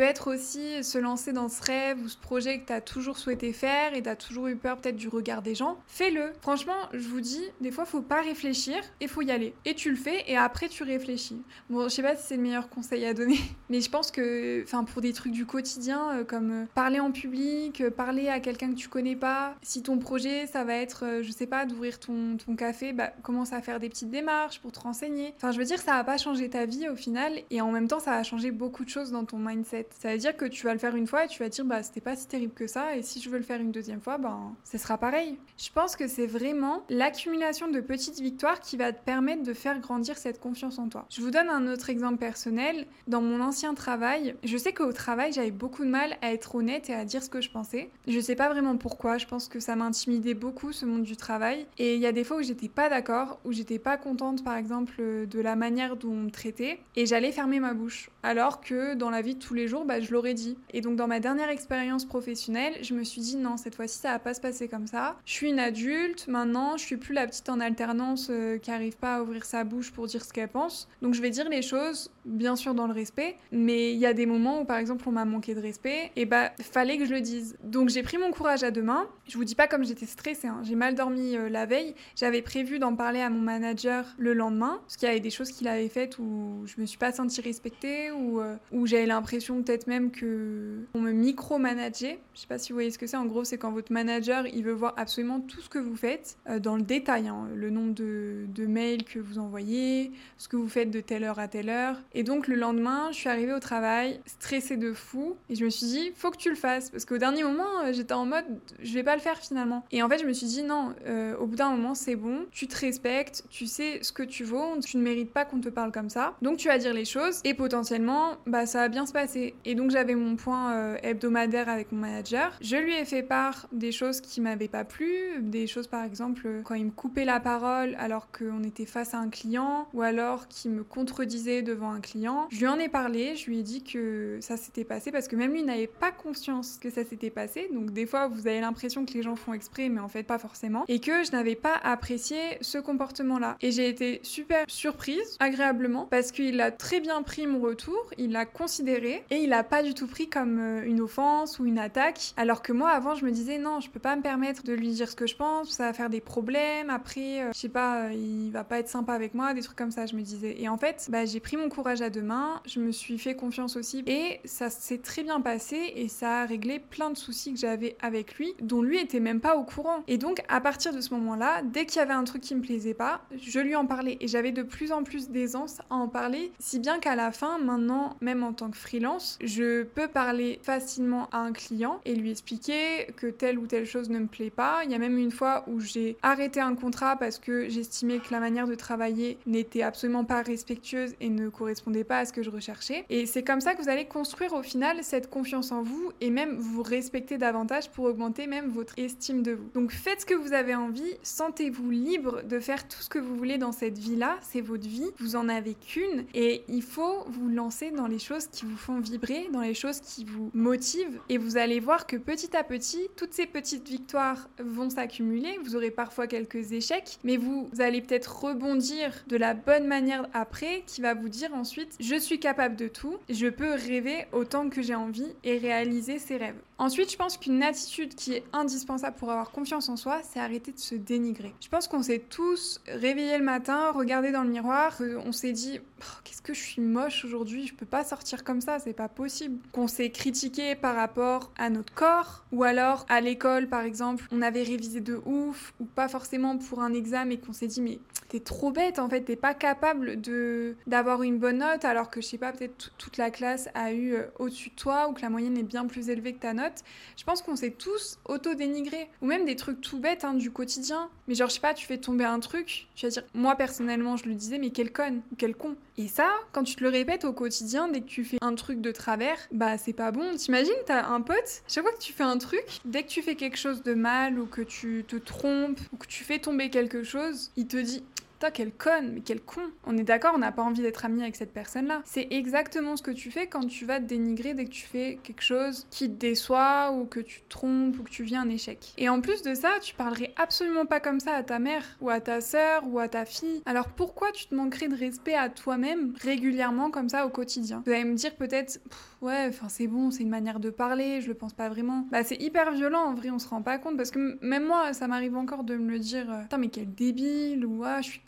être 0.00 0.32
aussi 0.32 0.59
se 0.82 0.98
lancer 0.98 1.32
dans 1.32 1.48
ce 1.48 1.62
rêve 1.62 1.98
ou 2.02 2.08
ce 2.08 2.16
projet 2.16 2.60
que 2.60 2.66
tu 2.66 2.72
as 2.72 2.80
toujours 2.80 3.18
souhaité 3.18 3.52
faire 3.52 3.94
et 3.94 4.02
tu 4.02 4.08
as 4.08 4.16
toujours 4.16 4.46
eu 4.48 4.56
peur 4.56 4.78
peut-être 4.78 4.96
du 4.96 5.08
regard 5.08 5.42
des 5.42 5.54
gens. 5.54 5.78
Fais-le. 5.86 6.32
Franchement, 6.40 6.88
je 6.92 7.08
vous 7.08 7.20
dis, 7.20 7.42
des 7.60 7.70
fois 7.70 7.84
faut 7.84 8.02
pas 8.02 8.22
réfléchir 8.22 8.76
et 9.00 9.08
faut 9.08 9.22
y 9.22 9.30
aller. 9.30 9.54
Et 9.64 9.74
tu 9.74 9.90
le 9.90 9.96
fais 9.96 10.24
et 10.26 10.36
après 10.36 10.68
tu 10.68 10.82
réfléchis. 10.82 11.42
Bon, 11.68 11.84
je 11.84 11.88
sais 11.88 12.02
pas 12.02 12.16
si 12.16 12.26
c'est 12.26 12.36
le 12.36 12.42
meilleur 12.42 12.68
conseil 12.68 13.04
à 13.04 13.14
donner, 13.14 13.38
mais 13.68 13.80
je 13.80 13.90
pense 13.90 14.10
que 14.10 14.62
enfin 14.62 14.84
pour 14.84 15.02
des 15.02 15.12
trucs 15.12 15.32
du 15.32 15.46
quotidien 15.46 16.10
euh, 16.12 16.24
comme 16.24 16.50
euh, 16.50 16.64
parler 16.74 17.00
en 17.00 17.10
public, 17.10 17.80
euh, 17.80 17.90
parler 17.90 18.28
à 18.28 18.40
quelqu'un 18.40 18.70
que 18.70 18.76
tu 18.76 18.88
connais 18.88 19.16
pas. 19.16 19.54
Si 19.62 19.82
ton 19.82 19.98
projet, 19.98 20.46
ça 20.46 20.64
va 20.64 20.74
être, 20.74 21.20
je 21.22 21.30
sais 21.30 21.46
pas, 21.46 21.66
d'ouvrir 21.66 21.98
ton, 21.98 22.36
ton 22.36 22.56
café, 22.56 22.92
bah, 22.92 23.12
commence 23.22 23.52
à 23.52 23.60
faire 23.60 23.80
des 23.80 23.88
petites 23.88 24.10
démarches 24.10 24.60
pour 24.60 24.72
te 24.72 24.80
renseigner. 24.80 25.34
Enfin, 25.36 25.52
je 25.52 25.58
veux 25.58 25.64
dire, 25.64 25.80
ça 25.80 25.92
va 25.92 26.04
pas 26.04 26.18
changer 26.18 26.48
ta 26.48 26.66
vie 26.66 26.88
au 26.88 26.96
final, 26.96 27.32
et 27.50 27.60
en 27.60 27.70
même 27.70 27.88
temps, 27.88 28.00
ça 28.00 28.12
va 28.12 28.22
changer 28.22 28.50
beaucoup 28.50 28.84
de 28.84 28.90
choses 28.90 29.10
dans 29.10 29.24
ton 29.24 29.38
mindset. 29.38 29.88
Ça 30.00 30.12
veut 30.12 30.18
dire 30.18 30.36
que 30.36 30.46
tu 30.50 30.66
vas 30.66 30.72
le 30.72 30.78
faire 30.78 30.94
une 30.96 31.06
fois 31.06 31.24
et 31.24 31.28
tu 31.28 31.42
vas 31.42 31.48
dire, 31.48 31.64
bah, 31.64 31.82
c'était 31.82 32.00
pas 32.00 32.16
si 32.16 32.26
terrible 32.26 32.52
que 32.52 32.66
ça, 32.66 32.96
et 32.96 33.02
si 33.02 33.20
je 33.20 33.30
veux 33.30 33.38
le 33.38 33.44
faire 33.44 33.60
une 33.60 33.72
deuxième 33.72 34.00
fois, 34.00 34.18
ben, 34.18 34.54
ce 34.64 34.78
sera 34.78 34.98
pareil. 34.98 35.38
Je 35.56 35.70
pense 35.70 35.96
que 35.96 36.06
c'est 36.06 36.26
vraiment 36.26 36.82
l'accumulation 36.88 37.68
de 37.68 37.80
petites 37.80 38.20
victoires 38.20 38.60
qui 38.60 38.76
va 38.76 38.92
te 38.92 39.02
permettre 39.04 39.42
de 39.42 39.52
faire 39.52 39.80
grandir 39.80 40.16
cette 40.18 40.40
confiance 40.40 40.78
en 40.78 40.88
toi. 40.88 41.06
Je 41.10 41.20
vous 41.20 41.30
donne 41.30 41.48
un 41.48 41.72
autre 41.72 41.90
exemple 41.90 42.18
personnel. 42.18 42.86
Dans 43.06 43.22
mon 43.22 43.40
ancien 43.40 43.74
travail, 43.74 44.36
je 44.44 44.56
sais 44.56 44.72
qu'au 44.72 44.92
travail, 44.92 45.32
j'avais 45.32 45.50
beaucoup 45.50 45.84
de 45.84 45.90
mal 45.90 46.16
à 46.22 46.32
être 46.32 46.54
honnête 46.54 46.90
et 46.90 46.94
à 46.94 47.04
dire 47.04 47.22
ce 47.22 47.30
que 47.30 47.40
je 47.40 47.50
pensais. 47.50 47.90
Je 48.06 48.20
sais 48.20 48.36
pas 48.36 48.48
vraiment 48.48 48.76
pourquoi. 48.76 49.18
Je 49.18 49.26
pense 49.26 49.48
que 49.48 49.60
ça 49.60 49.76
m'intimidait 49.76 50.34
beaucoup 50.34 50.72
ce 50.72 50.86
monde 50.86 51.02
du 51.02 51.16
travail. 51.16 51.66
Et 51.78 51.94
il 51.94 52.00
y 52.00 52.06
a 52.06 52.12
des 52.12 52.24
fois 52.24 52.38
où 52.38 52.42
j'étais 52.42 52.68
pas 52.68 52.88
d'accord, 52.88 53.38
où 53.44 53.52
j'étais 53.52 53.78
pas 53.78 53.96
contente 53.96 54.44
par 54.44 54.56
exemple 54.56 55.26
de 55.26 55.40
la 55.40 55.56
manière 55.56 55.96
dont 55.96 56.10
on 56.10 56.24
me 56.24 56.30
traitait. 56.30 56.80
Et 56.96 57.06
j'allais 57.06 57.32
fermer 57.32 57.60
ma 57.60 57.74
bouche. 57.74 58.10
Alors 58.22 58.60
que 58.60 58.94
dans 58.94 59.10
la 59.10 59.22
vie 59.22 59.34
de 59.34 59.40
tous 59.40 59.54
les 59.54 59.66
jours, 59.66 59.84
bah, 59.84 60.00
je 60.00 60.12
l'aurais 60.12 60.34
dit. 60.34 60.56
Et 60.72 60.80
donc 60.80 60.96
dans 60.96 61.06
ma 61.06 61.20
dernière 61.20 61.48
expérience 61.48 62.04
professionnelle, 62.04 62.74
je 62.82 62.94
me 62.94 63.04
suis 63.04 63.20
dit 63.20 63.36
non, 63.36 63.56
cette 63.56 63.74
fois-ci 63.74 63.98
ça 63.98 64.12
va 64.12 64.18
pas 64.18 64.34
se 64.34 64.40
passer 64.40 64.68
comme 64.68 64.86
ça. 64.86 65.16
Je 65.24 65.32
suis 65.32 65.48
une 65.48 65.58
adulte 65.58 66.28
maintenant, 66.28 66.76
je 66.76 66.84
suis 66.84 66.96
plus 66.96 67.14
la 67.14 67.26
petite 67.26 67.48
en 67.48 67.60
alternance 67.60 68.28
euh, 68.30 68.58
qui 68.58 68.70
arrive 68.70 68.96
pas 68.96 69.16
à 69.16 69.22
ouvrir 69.22 69.44
sa 69.44 69.64
bouche 69.64 69.90
pour 69.90 70.06
dire 70.06 70.24
ce 70.24 70.32
qu'elle 70.32 70.48
pense. 70.48 70.88
Donc 71.02 71.14
je 71.14 71.22
vais 71.22 71.30
dire 71.30 71.48
les 71.48 71.62
choses, 71.62 72.10
bien 72.24 72.56
sûr 72.56 72.74
dans 72.74 72.86
le 72.86 72.92
respect, 72.92 73.36
mais 73.52 73.92
il 73.92 73.98
y 73.98 74.06
a 74.06 74.12
des 74.12 74.26
moments 74.26 74.60
où 74.60 74.64
par 74.64 74.78
exemple 74.78 75.08
on 75.08 75.12
m'a 75.12 75.24
manqué 75.24 75.54
de 75.54 75.60
respect, 75.60 76.10
et 76.16 76.24
bah 76.24 76.52
fallait 76.60 76.98
que 76.98 77.04
je 77.04 77.14
le 77.14 77.20
dise. 77.20 77.56
Donc 77.64 77.88
j'ai 77.88 78.02
pris 78.02 78.18
mon 78.18 78.30
courage 78.30 78.62
à 78.62 78.70
demain. 78.70 79.06
Je 79.28 79.36
vous 79.36 79.44
dis 79.44 79.54
pas 79.54 79.66
comme 79.66 79.84
j'étais 79.84 80.06
stressée, 80.06 80.48
hein. 80.48 80.60
j'ai 80.62 80.74
mal 80.74 80.94
dormi 80.94 81.36
euh, 81.36 81.48
la 81.48 81.66
veille. 81.66 81.94
J'avais 82.16 82.42
prévu 82.42 82.78
d'en 82.78 82.94
parler 82.94 83.20
à 83.20 83.30
mon 83.30 83.40
manager 83.40 84.04
le 84.18 84.34
lendemain, 84.34 84.80
parce 84.82 84.96
qu'il 84.96 85.08
y 85.08 85.10
avait 85.10 85.20
des 85.20 85.30
choses 85.30 85.50
qu'il 85.52 85.68
avait 85.68 85.88
faites 85.88 86.18
où 86.18 86.62
je 86.66 86.80
me 86.80 86.86
suis 86.86 86.98
pas 86.98 87.12
sentie 87.12 87.40
respectée, 87.40 88.10
ou 88.10 88.40
euh, 88.40 88.56
où 88.72 88.86
j'avais 88.86 89.06
l'impression 89.06 89.62
peut-être 89.62 89.86
même 89.86 90.10
que 90.10 90.84
on 90.94 91.00
me 91.00 91.12
micro-manageait. 91.12 92.18
Je 92.34 92.40
sais 92.40 92.46
pas 92.46 92.58
si 92.58 92.72
vous 92.72 92.76
voyez 92.76 92.90
ce 92.90 92.98
que 92.98 93.06
c'est. 93.06 93.16
En 93.16 93.26
gros, 93.26 93.44
c'est 93.44 93.58
quand 93.58 93.72
votre 93.72 93.92
manager 93.92 94.46
il 94.46 94.64
veut 94.64 94.72
voir 94.72 94.94
absolument 94.96 95.40
tout 95.40 95.60
ce 95.60 95.68
que 95.68 95.78
vous 95.78 95.96
faites 95.96 96.36
euh, 96.48 96.58
dans 96.58 96.76
le 96.76 96.82
détail, 96.82 97.28
hein. 97.28 97.48
le 97.54 97.70
nombre 97.70 97.94
de, 97.94 98.46
mails 98.66 99.04
que 99.04 99.18
vous 99.18 99.38
envoyez, 99.38 100.12
ce 100.38 100.46
que 100.46 100.56
vous 100.56 100.68
faites 100.68 100.90
de 100.90 101.00
telle 101.00 101.24
heure 101.24 101.38
à 101.38 101.48
telle 101.48 101.70
heure. 101.70 101.96
Donc 102.22 102.48
le 102.48 102.56
lendemain, 102.56 103.08
je 103.12 103.16
suis 103.16 103.28
arrivée 103.28 103.52
au 103.52 103.60
travail 103.60 104.20
stressée 104.26 104.76
de 104.76 104.92
fou, 104.92 105.36
et 105.48 105.54
je 105.54 105.64
me 105.64 105.70
suis 105.70 105.86
dit 105.86 106.12
faut 106.14 106.30
que 106.30 106.36
tu 106.36 106.50
le 106.50 106.56
fasses, 106.56 106.90
parce 106.90 107.04
qu'au 107.04 107.18
dernier 107.18 107.42
moment, 107.42 107.92
j'étais 107.92 108.14
en 108.14 108.26
mode 108.26 108.44
je 108.82 108.94
vais 108.94 109.02
pas 109.02 109.14
le 109.14 109.20
faire 109.20 109.38
finalement. 109.38 109.84
Et 109.90 110.02
en 110.02 110.08
fait, 110.08 110.18
je 110.18 110.26
me 110.26 110.32
suis 110.32 110.46
dit 110.46 110.62
non, 110.62 110.94
euh, 111.06 111.36
au 111.36 111.46
bout 111.46 111.56
d'un 111.56 111.70
moment, 111.70 111.94
c'est 111.94 112.16
bon, 112.16 112.46
tu 112.50 112.66
te 112.66 112.76
respectes, 112.76 113.44
tu 113.50 113.66
sais 113.66 114.00
ce 114.02 114.12
que 114.12 114.22
tu 114.22 114.44
vaux, 114.44 114.78
tu 114.84 114.96
ne 114.96 115.02
mérites 115.02 115.32
pas 115.32 115.44
qu'on 115.44 115.60
te 115.60 115.68
parle 115.68 115.92
comme 115.92 116.10
ça. 116.10 116.36
Donc 116.42 116.58
tu 116.58 116.68
vas 116.68 116.78
dire 116.78 116.94
les 116.94 117.04
choses 117.04 117.40
et 117.44 117.54
potentiellement, 117.54 118.36
bah 118.46 118.66
ça 118.66 118.78
va 118.80 118.88
bien 118.88 119.06
se 119.06 119.12
passer. 119.12 119.54
Et 119.64 119.74
donc 119.74 119.90
j'avais 119.90 120.14
mon 120.14 120.36
point 120.36 120.72
euh, 120.74 120.96
hebdomadaire 121.02 121.68
avec 121.68 121.92
mon 121.92 121.98
manager. 121.98 122.56
Je 122.60 122.76
lui 122.76 122.94
ai 122.94 123.04
fait 123.04 123.22
part 123.22 123.66
des 123.72 123.92
choses 123.92 124.20
qui 124.20 124.40
m'avaient 124.40 124.68
pas 124.68 124.84
plu, 124.84 125.40
des 125.40 125.66
choses 125.66 125.86
par 125.86 126.04
exemple 126.04 126.62
quand 126.64 126.74
il 126.74 126.86
me 126.86 126.90
coupait 126.90 127.24
la 127.24 127.40
parole 127.40 127.94
alors 127.98 128.28
qu'on 128.30 128.62
était 128.62 128.86
face 128.86 129.14
à 129.14 129.18
un 129.18 129.28
client 129.28 129.88
ou 129.92 130.02
alors 130.02 130.48
qu'il 130.48 130.70
me 130.70 130.84
contredisait 130.84 131.62
devant 131.62 131.90
un 131.90 131.99
client. 132.00 132.48
Je 132.50 132.58
lui 132.58 132.66
en 132.66 132.78
ai 132.78 132.88
parlé, 132.88 133.36
je 133.36 133.46
lui 133.46 133.60
ai 133.60 133.62
dit 133.62 133.82
que 133.82 134.38
ça 134.40 134.56
s'était 134.56 134.84
passé 134.84 135.12
parce 135.12 135.28
que 135.28 135.36
même 135.36 135.52
lui 135.52 135.62
n'avait 135.62 135.86
pas 135.86 136.10
conscience 136.10 136.78
que 136.80 136.90
ça 136.90 137.04
s'était 137.04 137.30
passé. 137.30 137.68
Donc 137.72 137.92
des 137.92 138.06
fois, 138.06 138.28
vous 138.28 138.46
avez 138.46 138.60
l'impression 138.60 139.04
que 139.04 139.12
les 139.12 139.22
gens 139.22 139.36
font 139.36 139.52
exprès, 139.52 139.88
mais 139.88 140.00
en 140.00 140.08
fait 140.08 140.22
pas 140.22 140.38
forcément. 140.38 140.84
Et 140.88 141.00
que 141.00 141.24
je 141.24 141.32
n'avais 141.32 141.56
pas 141.56 141.74
apprécié 141.82 142.38
ce 142.60 142.78
comportement-là. 142.78 143.56
Et 143.60 143.70
j'ai 143.70 143.88
été 143.88 144.20
super 144.22 144.64
surprise, 144.68 145.36
agréablement, 145.40 146.06
parce 146.06 146.32
qu'il 146.32 146.60
a 146.60 146.70
très 146.70 147.00
bien 147.00 147.22
pris 147.22 147.46
mon 147.46 147.60
retour, 147.60 148.10
il 148.18 148.32
l'a 148.32 148.46
considéré, 148.46 149.24
et 149.30 149.36
il 149.36 149.52
a 149.52 149.64
pas 149.64 149.82
du 149.82 149.94
tout 149.94 150.06
pris 150.06 150.28
comme 150.28 150.58
euh, 150.58 150.82
une 150.84 151.00
offense 151.00 151.58
ou 151.58 151.66
une 151.66 151.78
attaque. 151.78 152.32
Alors 152.36 152.62
que 152.62 152.72
moi, 152.72 152.90
avant, 152.90 153.14
je 153.14 153.24
me 153.24 153.30
disais, 153.30 153.58
non, 153.58 153.80
je 153.80 153.90
peux 153.90 154.00
pas 154.00 154.16
me 154.16 154.22
permettre 154.22 154.62
de 154.62 154.72
lui 154.72 154.90
dire 154.90 155.08
ce 155.08 155.16
que 155.16 155.26
je 155.26 155.36
pense, 155.36 155.70
ça 155.70 155.84
va 155.84 155.92
faire 155.92 156.10
des 156.10 156.20
problèmes, 156.20 156.90
après, 156.90 157.42
euh, 157.42 157.50
je 157.52 157.58
sais 157.58 157.68
pas, 157.68 158.04
euh, 158.04 158.12
il 158.12 158.50
va 158.50 158.64
pas 158.64 158.78
être 158.78 158.88
sympa 158.88 159.12
avec 159.12 159.34
moi, 159.34 159.54
des 159.54 159.62
trucs 159.62 159.76
comme 159.76 159.90
ça, 159.90 160.06
je 160.06 160.14
me 160.16 160.22
disais. 160.22 160.56
Et 160.60 160.68
en 160.68 160.76
fait, 160.76 161.08
bah, 161.10 161.24
j'ai 161.24 161.40
pris 161.40 161.56
mon 161.56 161.68
courage 161.68 161.89
à 161.90 162.10
demain, 162.10 162.60
je 162.66 162.78
me 162.78 162.92
suis 162.92 163.18
fait 163.18 163.34
confiance 163.34 163.74
aussi 163.76 164.04
et 164.06 164.40
ça 164.44 164.70
s'est 164.70 164.98
très 164.98 165.24
bien 165.24 165.40
passé 165.40 165.92
et 165.96 166.06
ça 166.06 166.42
a 166.42 166.46
réglé 166.46 166.78
plein 166.78 167.10
de 167.10 167.16
soucis 167.16 167.52
que 167.52 167.58
j'avais 167.58 167.96
avec 168.00 168.36
lui 168.36 168.54
dont 168.62 168.80
lui 168.80 168.98
était 168.98 169.18
même 169.18 169.40
pas 169.40 169.56
au 169.56 169.64
courant. 169.64 170.04
Et 170.06 170.16
donc 170.16 170.40
à 170.48 170.60
partir 170.60 170.94
de 170.94 171.00
ce 171.00 171.12
moment-là, 171.14 171.62
dès 171.62 171.86
qu'il 171.86 171.98
y 171.98 172.02
avait 172.02 172.12
un 172.12 172.22
truc 172.22 172.42
qui 172.42 172.54
me 172.54 172.60
plaisait 172.60 172.94
pas, 172.94 173.22
je 173.36 173.58
lui 173.58 173.74
en 173.74 173.86
parlais 173.86 174.18
et 174.20 174.28
j'avais 174.28 174.52
de 174.52 174.62
plus 174.62 174.92
en 174.92 175.02
plus 175.02 175.30
d'aisance 175.30 175.80
à 175.90 175.96
en 175.96 176.06
parler, 176.06 176.52
si 176.60 176.78
bien 176.78 177.00
qu'à 177.00 177.16
la 177.16 177.32
fin, 177.32 177.58
maintenant, 177.58 178.16
même 178.20 178.44
en 178.44 178.52
tant 178.52 178.70
que 178.70 178.76
freelance, 178.76 179.36
je 179.42 179.82
peux 179.82 180.06
parler 180.06 180.60
facilement 180.62 181.28
à 181.32 181.38
un 181.38 181.52
client 181.52 182.00
et 182.04 182.14
lui 182.14 182.30
expliquer 182.30 183.08
que 183.16 183.26
telle 183.26 183.58
ou 183.58 183.66
telle 183.66 183.86
chose 183.86 184.10
ne 184.10 184.20
me 184.20 184.26
plaît 184.26 184.50
pas. 184.50 184.82
Il 184.84 184.92
y 184.92 184.94
a 184.94 184.98
même 184.98 185.18
une 185.18 185.32
fois 185.32 185.64
où 185.66 185.80
j'ai 185.80 186.16
arrêté 186.22 186.60
un 186.60 186.76
contrat 186.76 187.16
parce 187.16 187.38
que 187.38 187.68
j'estimais 187.68 188.18
que 188.18 188.30
la 188.30 188.38
manière 188.40 188.68
de 188.68 188.74
travailler 188.74 189.38
n'était 189.46 189.82
absolument 189.82 190.24
pas 190.24 190.42
respectueuse 190.42 191.14
et 191.20 191.28
ne 191.28 191.48
correspondait 191.48 191.79
pas 192.04 192.18
à 192.18 192.24
ce 192.24 192.32
que 192.32 192.42
je 192.42 192.50
recherchais. 192.50 193.04
Et 193.08 193.26
c'est 193.26 193.42
comme 193.42 193.60
ça 193.60 193.74
que 193.74 193.82
vous 193.82 193.88
allez 193.88 194.06
construire 194.06 194.52
au 194.52 194.62
final 194.62 194.98
cette 195.02 195.30
confiance 195.30 195.72
en 195.72 195.82
vous 195.82 196.12
et 196.20 196.30
même 196.30 196.56
vous 196.56 196.82
respecter 196.82 197.38
davantage 197.38 197.90
pour 197.90 198.04
augmenter 198.04 198.46
même 198.46 198.68
votre 198.68 198.98
estime 198.98 199.42
de 199.42 199.52
vous. 199.52 199.68
Donc 199.74 199.92
faites 199.92 200.22
ce 200.22 200.26
que 200.26 200.34
vous 200.34 200.52
avez 200.52 200.74
envie, 200.74 201.16
sentez-vous 201.22 201.90
libre 201.90 202.42
de 202.42 202.58
faire 202.58 202.86
tout 202.86 203.00
ce 203.00 203.08
que 203.08 203.18
vous 203.18 203.36
voulez 203.36 203.58
dans 203.58 203.72
cette 203.72 203.98
vie-là, 203.98 204.38
c'est 204.42 204.60
votre 204.60 204.86
vie, 204.86 205.10
vous 205.18 205.36
en 205.36 205.48
avez 205.48 205.74
qu'une 205.74 206.24
et 206.34 206.64
il 206.68 206.82
faut 206.82 207.24
vous 207.28 207.48
lancer 207.48 207.90
dans 207.90 208.06
les 208.06 208.18
choses 208.18 208.46
qui 208.46 208.64
vous 208.64 208.76
font 208.76 209.00
vibrer, 209.00 209.48
dans 209.52 209.60
les 209.60 209.74
choses 209.74 210.00
qui 210.00 210.24
vous 210.24 210.50
motivent 210.54 211.20
et 211.28 211.38
vous 211.38 211.56
allez 211.56 211.80
voir 211.80 212.06
que 212.06 212.16
petit 212.16 212.56
à 212.56 212.64
petit, 212.64 213.08
toutes 213.16 213.32
ces 213.32 213.46
petites 213.46 213.88
victoires 213.88 214.48
vont 214.58 214.90
s'accumuler, 214.90 215.58
vous 215.64 215.76
aurez 215.76 215.90
parfois 215.90 216.26
quelques 216.26 216.72
échecs, 216.72 217.18
mais 217.24 217.36
vous 217.36 217.68
allez 217.78 218.00
peut-être 218.00 218.44
rebondir 218.44 219.24
de 219.26 219.36
la 219.36 219.54
bonne 219.54 219.86
manière 219.86 220.26
après 220.32 220.82
qui 220.86 221.00
va 221.00 221.14
vous 221.14 221.28
dire 221.28 221.52
ensuite 221.54 221.69
je 222.00 222.18
suis 222.18 222.38
capable 222.40 222.76
de 222.76 222.88
tout, 222.88 223.18
je 223.28 223.46
peux 223.48 223.72
rêver 223.72 224.26
autant 224.32 224.68
que 224.68 224.82
j'ai 224.82 224.94
envie 224.94 225.34
et 225.44 225.58
réaliser 225.58 226.18
ses 226.18 226.36
rêves. 226.36 226.60
Ensuite, 226.80 227.12
je 227.12 227.16
pense 227.18 227.36
qu'une 227.36 227.62
attitude 227.62 228.14
qui 228.14 228.32
est 228.32 228.44
indispensable 228.54 229.14
pour 229.18 229.30
avoir 229.30 229.50
confiance 229.50 229.90
en 229.90 229.96
soi, 229.96 230.22
c'est 230.22 230.40
arrêter 230.40 230.72
de 230.72 230.78
se 230.78 230.94
dénigrer. 230.94 231.52
Je 231.60 231.68
pense 231.68 231.86
qu'on 231.88 232.02
s'est 232.02 232.22
tous 232.30 232.80
réveillés 232.88 233.36
le 233.36 233.44
matin, 233.44 233.92
regardé 233.92 234.32
dans 234.32 234.44
le 234.44 234.48
miroir, 234.48 234.98
on 235.26 235.30
s'est 235.30 235.52
dit 235.52 235.80
qu'est-ce 236.24 236.40
que 236.40 236.54
je 236.54 236.60
suis 236.60 236.80
moche 236.80 237.26
aujourd'hui, 237.26 237.66
je 237.66 237.74
peux 237.74 237.84
pas 237.84 238.02
sortir 238.02 238.44
comme 238.44 238.62
ça, 238.62 238.78
c'est 238.78 238.94
pas 238.94 239.10
possible. 239.10 239.58
Qu'on 239.72 239.88
s'est 239.88 240.08
critiqué 240.08 240.74
par 240.74 240.96
rapport 240.96 241.52
à 241.58 241.68
notre 241.68 241.92
corps, 241.92 242.46
ou 242.50 242.64
alors 242.64 243.04
à 243.10 243.20
l'école 243.20 243.68
par 243.68 243.82
exemple, 243.82 244.24
on 244.32 244.40
avait 244.40 244.62
révisé 244.62 245.02
de 245.02 245.20
ouf, 245.26 245.74
ou 245.80 245.84
pas 245.84 246.08
forcément 246.08 246.56
pour 246.56 246.80
un 246.80 246.94
examen 246.94 247.32
et 247.32 247.38
qu'on 247.38 247.52
s'est 247.52 247.66
dit 247.66 247.82
mais 247.82 247.98
t'es 248.30 248.40
trop 248.40 248.70
bête 248.70 248.98
en 248.98 249.10
fait, 249.10 249.20
t'es 249.20 249.36
pas 249.36 249.52
capable 249.52 250.18
de 250.18 250.76
d'avoir 250.86 251.22
une 251.22 251.38
bonne 251.38 251.58
note 251.58 251.84
alors 251.84 252.08
que 252.08 252.22
je 252.22 252.26
sais 252.26 252.38
pas, 252.38 252.52
peut-être 252.52 252.90
toute 252.96 253.18
la 253.18 253.30
classe 253.30 253.68
a 253.74 253.92
eu 253.92 254.14
euh, 254.14 254.22
au-dessus 254.38 254.70
de 254.70 254.76
toi 254.76 255.08
ou 255.08 255.12
que 255.12 255.20
la 255.20 255.28
moyenne 255.28 255.58
est 255.58 255.62
bien 255.62 255.84
plus 255.86 256.08
élevée 256.08 256.32
que 256.32 256.40
ta 256.40 256.54
note 256.54 256.69
je 257.16 257.24
pense 257.24 257.42
qu'on 257.42 257.56
s'est 257.56 257.70
tous 257.72 258.18
auto-dénigrés. 258.24 259.08
Ou 259.22 259.26
même 259.26 259.44
des 259.44 259.56
trucs 259.56 259.80
tout 259.80 259.98
bêtes 259.98 260.24
hein, 260.24 260.34
du 260.34 260.50
quotidien. 260.50 261.10
Mais 261.28 261.34
genre, 261.34 261.48
je 261.48 261.54
sais 261.54 261.60
pas, 261.60 261.74
tu 261.74 261.86
fais 261.86 261.98
tomber 261.98 262.24
un 262.24 262.40
truc, 262.40 262.88
tu 262.94 263.06
vas 263.06 263.10
dire, 263.10 263.22
moi 263.34 263.54
personnellement, 263.56 264.16
je 264.16 264.26
le 264.26 264.34
disais, 264.34 264.58
mais 264.58 264.70
quel 264.70 264.92
con 264.92 265.22
ou 265.32 265.36
quel 265.36 265.54
con. 265.54 265.76
Et 265.98 266.08
ça, 266.08 266.30
quand 266.52 266.64
tu 266.64 266.76
te 266.76 266.82
le 266.82 266.88
répètes 266.88 267.24
au 267.24 267.32
quotidien, 267.32 267.88
dès 267.88 268.00
que 268.00 268.06
tu 268.06 268.24
fais 268.24 268.38
un 268.40 268.54
truc 268.54 268.80
de 268.80 268.90
travers, 268.90 269.36
bah 269.52 269.76
c'est 269.76 269.92
pas 269.92 270.10
bon. 270.10 270.34
T'imagines, 270.36 270.72
t'as 270.86 271.06
un 271.06 271.20
pote, 271.20 271.62
chaque 271.68 271.84
fois 271.84 271.92
que 271.92 272.02
tu 272.02 272.12
fais 272.12 272.24
un 272.24 272.38
truc, 272.38 272.64
dès 272.84 273.02
que 273.02 273.08
tu 273.08 273.22
fais 273.22 273.34
quelque 273.34 273.58
chose 273.58 273.82
de 273.82 273.94
mal 273.94 274.38
ou 274.38 274.46
que 274.46 274.62
tu 274.62 275.04
te 275.06 275.16
trompes 275.16 275.80
ou 275.92 275.96
que 275.96 276.06
tu 276.06 276.24
fais 276.24 276.38
tomber 276.38 276.70
quelque 276.70 277.02
chose, 277.02 277.50
il 277.56 277.66
te 277.66 277.76
dit 277.76 278.02
Putain, 278.40 278.52
quelle 278.52 278.72
conne, 278.72 279.12
mais 279.12 279.20
quel 279.20 279.42
con. 279.42 279.60
On 279.84 279.98
est 279.98 280.02
d'accord, 280.02 280.32
on 280.34 280.38
n'a 280.38 280.50
pas 280.50 280.62
envie 280.62 280.80
d'être 280.80 281.04
ami 281.04 281.20
avec 281.20 281.36
cette 281.36 281.52
personne-là. 281.52 282.00
C'est 282.06 282.26
exactement 282.30 282.96
ce 282.96 283.02
que 283.02 283.10
tu 283.10 283.30
fais 283.30 283.48
quand 283.48 283.66
tu 283.66 283.84
vas 283.84 284.00
te 284.00 284.06
dénigrer 284.06 284.54
dès 284.54 284.64
que 284.64 284.70
tu 284.70 284.86
fais 284.86 285.18
quelque 285.22 285.42
chose 285.42 285.86
qui 285.90 286.08
te 286.08 286.14
déçoit 286.14 286.90
ou 286.92 287.04
que 287.04 287.20
tu 287.20 287.42
te 287.42 287.48
trompes 287.50 287.98
ou 287.98 288.02
que 288.02 288.08
tu 288.08 288.22
viens 288.22 288.40
un 288.40 288.48
échec. 288.48 288.94
Et 288.96 289.10
en 289.10 289.20
plus 289.20 289.42
de 289.42 289.54
ça, 289.54 289.72
tu 289.82 289.94
parlerais 289.94 290.32
absolument 290.36 290.86
pas 290.86 291.00
comme 291.00 291.20
ça 291.20 291.34
à 291.34 291.42
ta 291.42 291.58
mère 291.58 291.84
ou 292.00 292.08
à 292.08 292.20
ta 292.20 292.40
sœur 292.40 292.82
ou 292.86 292.98
à 292.98 293.08
ta 293.08 293.26
fille. 293.26 293.60
Alors 293.66 293.88
pourquoi 293.88 294.32
tu 294.32 294.46
te 294.46 294.54
manquerais 294.54 294.88
de 294.88 294.96
respect 294.96 295.34
à 295.34 295.50
toi-même 295.50 296.14
régulièrement 296.18 296.90
comme 296.90 297.10
ça 297.10 297.26
au 297.26 297.28
quotidien? 297.28 297.82
Vous 297.84 297.92
allez 297.92 298.04
me 298.04 298.14
dire 298.14 298.34
peut-être, 298.36 298.80
ouais, 299.20 299.48
enfin 299.50 299.68
c'est 299.68 299.86
bon, 299.86 300.10
c'est 300.10 300.22
une 300.22 300.30
manière 300.30 300.60
de 300.60 300.70
parler, 300.70 301.20
je 301.20 301.28
le 301.28 301.34
pense 301.34 301.52
pas 301.52 301.68
vraiment. 301.68 302.06
Bah 302.10 302.24
c'est 302.24 302.40
hyper 302.40 302.72
violent 302.72 303.02
en 303.02 303.12
vrai, 303.12 303.28
on 303.28 303.38
se 303.38 303.48
rend 303.48 303.60
pas 303.60 303.76
compte 303.76 303.98
parce 303.98 304.10
que 304.10 304.38
même 304.42 304.64
moi, 304.64 304.94
ça 304.94 305.08
m'arrive 305.08 305.36
encore 305.36 305.64
de 305.64 305.76
me 305.76 305.90
le 305.90 305.98
dire, 305.98 306.32
euh, 306.32 306.42
putain 306.44 306.56
mais 306.56 306.68
quel 306.68 306.94
débile 306.94 307.66
ou 307.66 307.84
ah 307.84 308.00
je 308.00 308.08
suis 308.08 308.20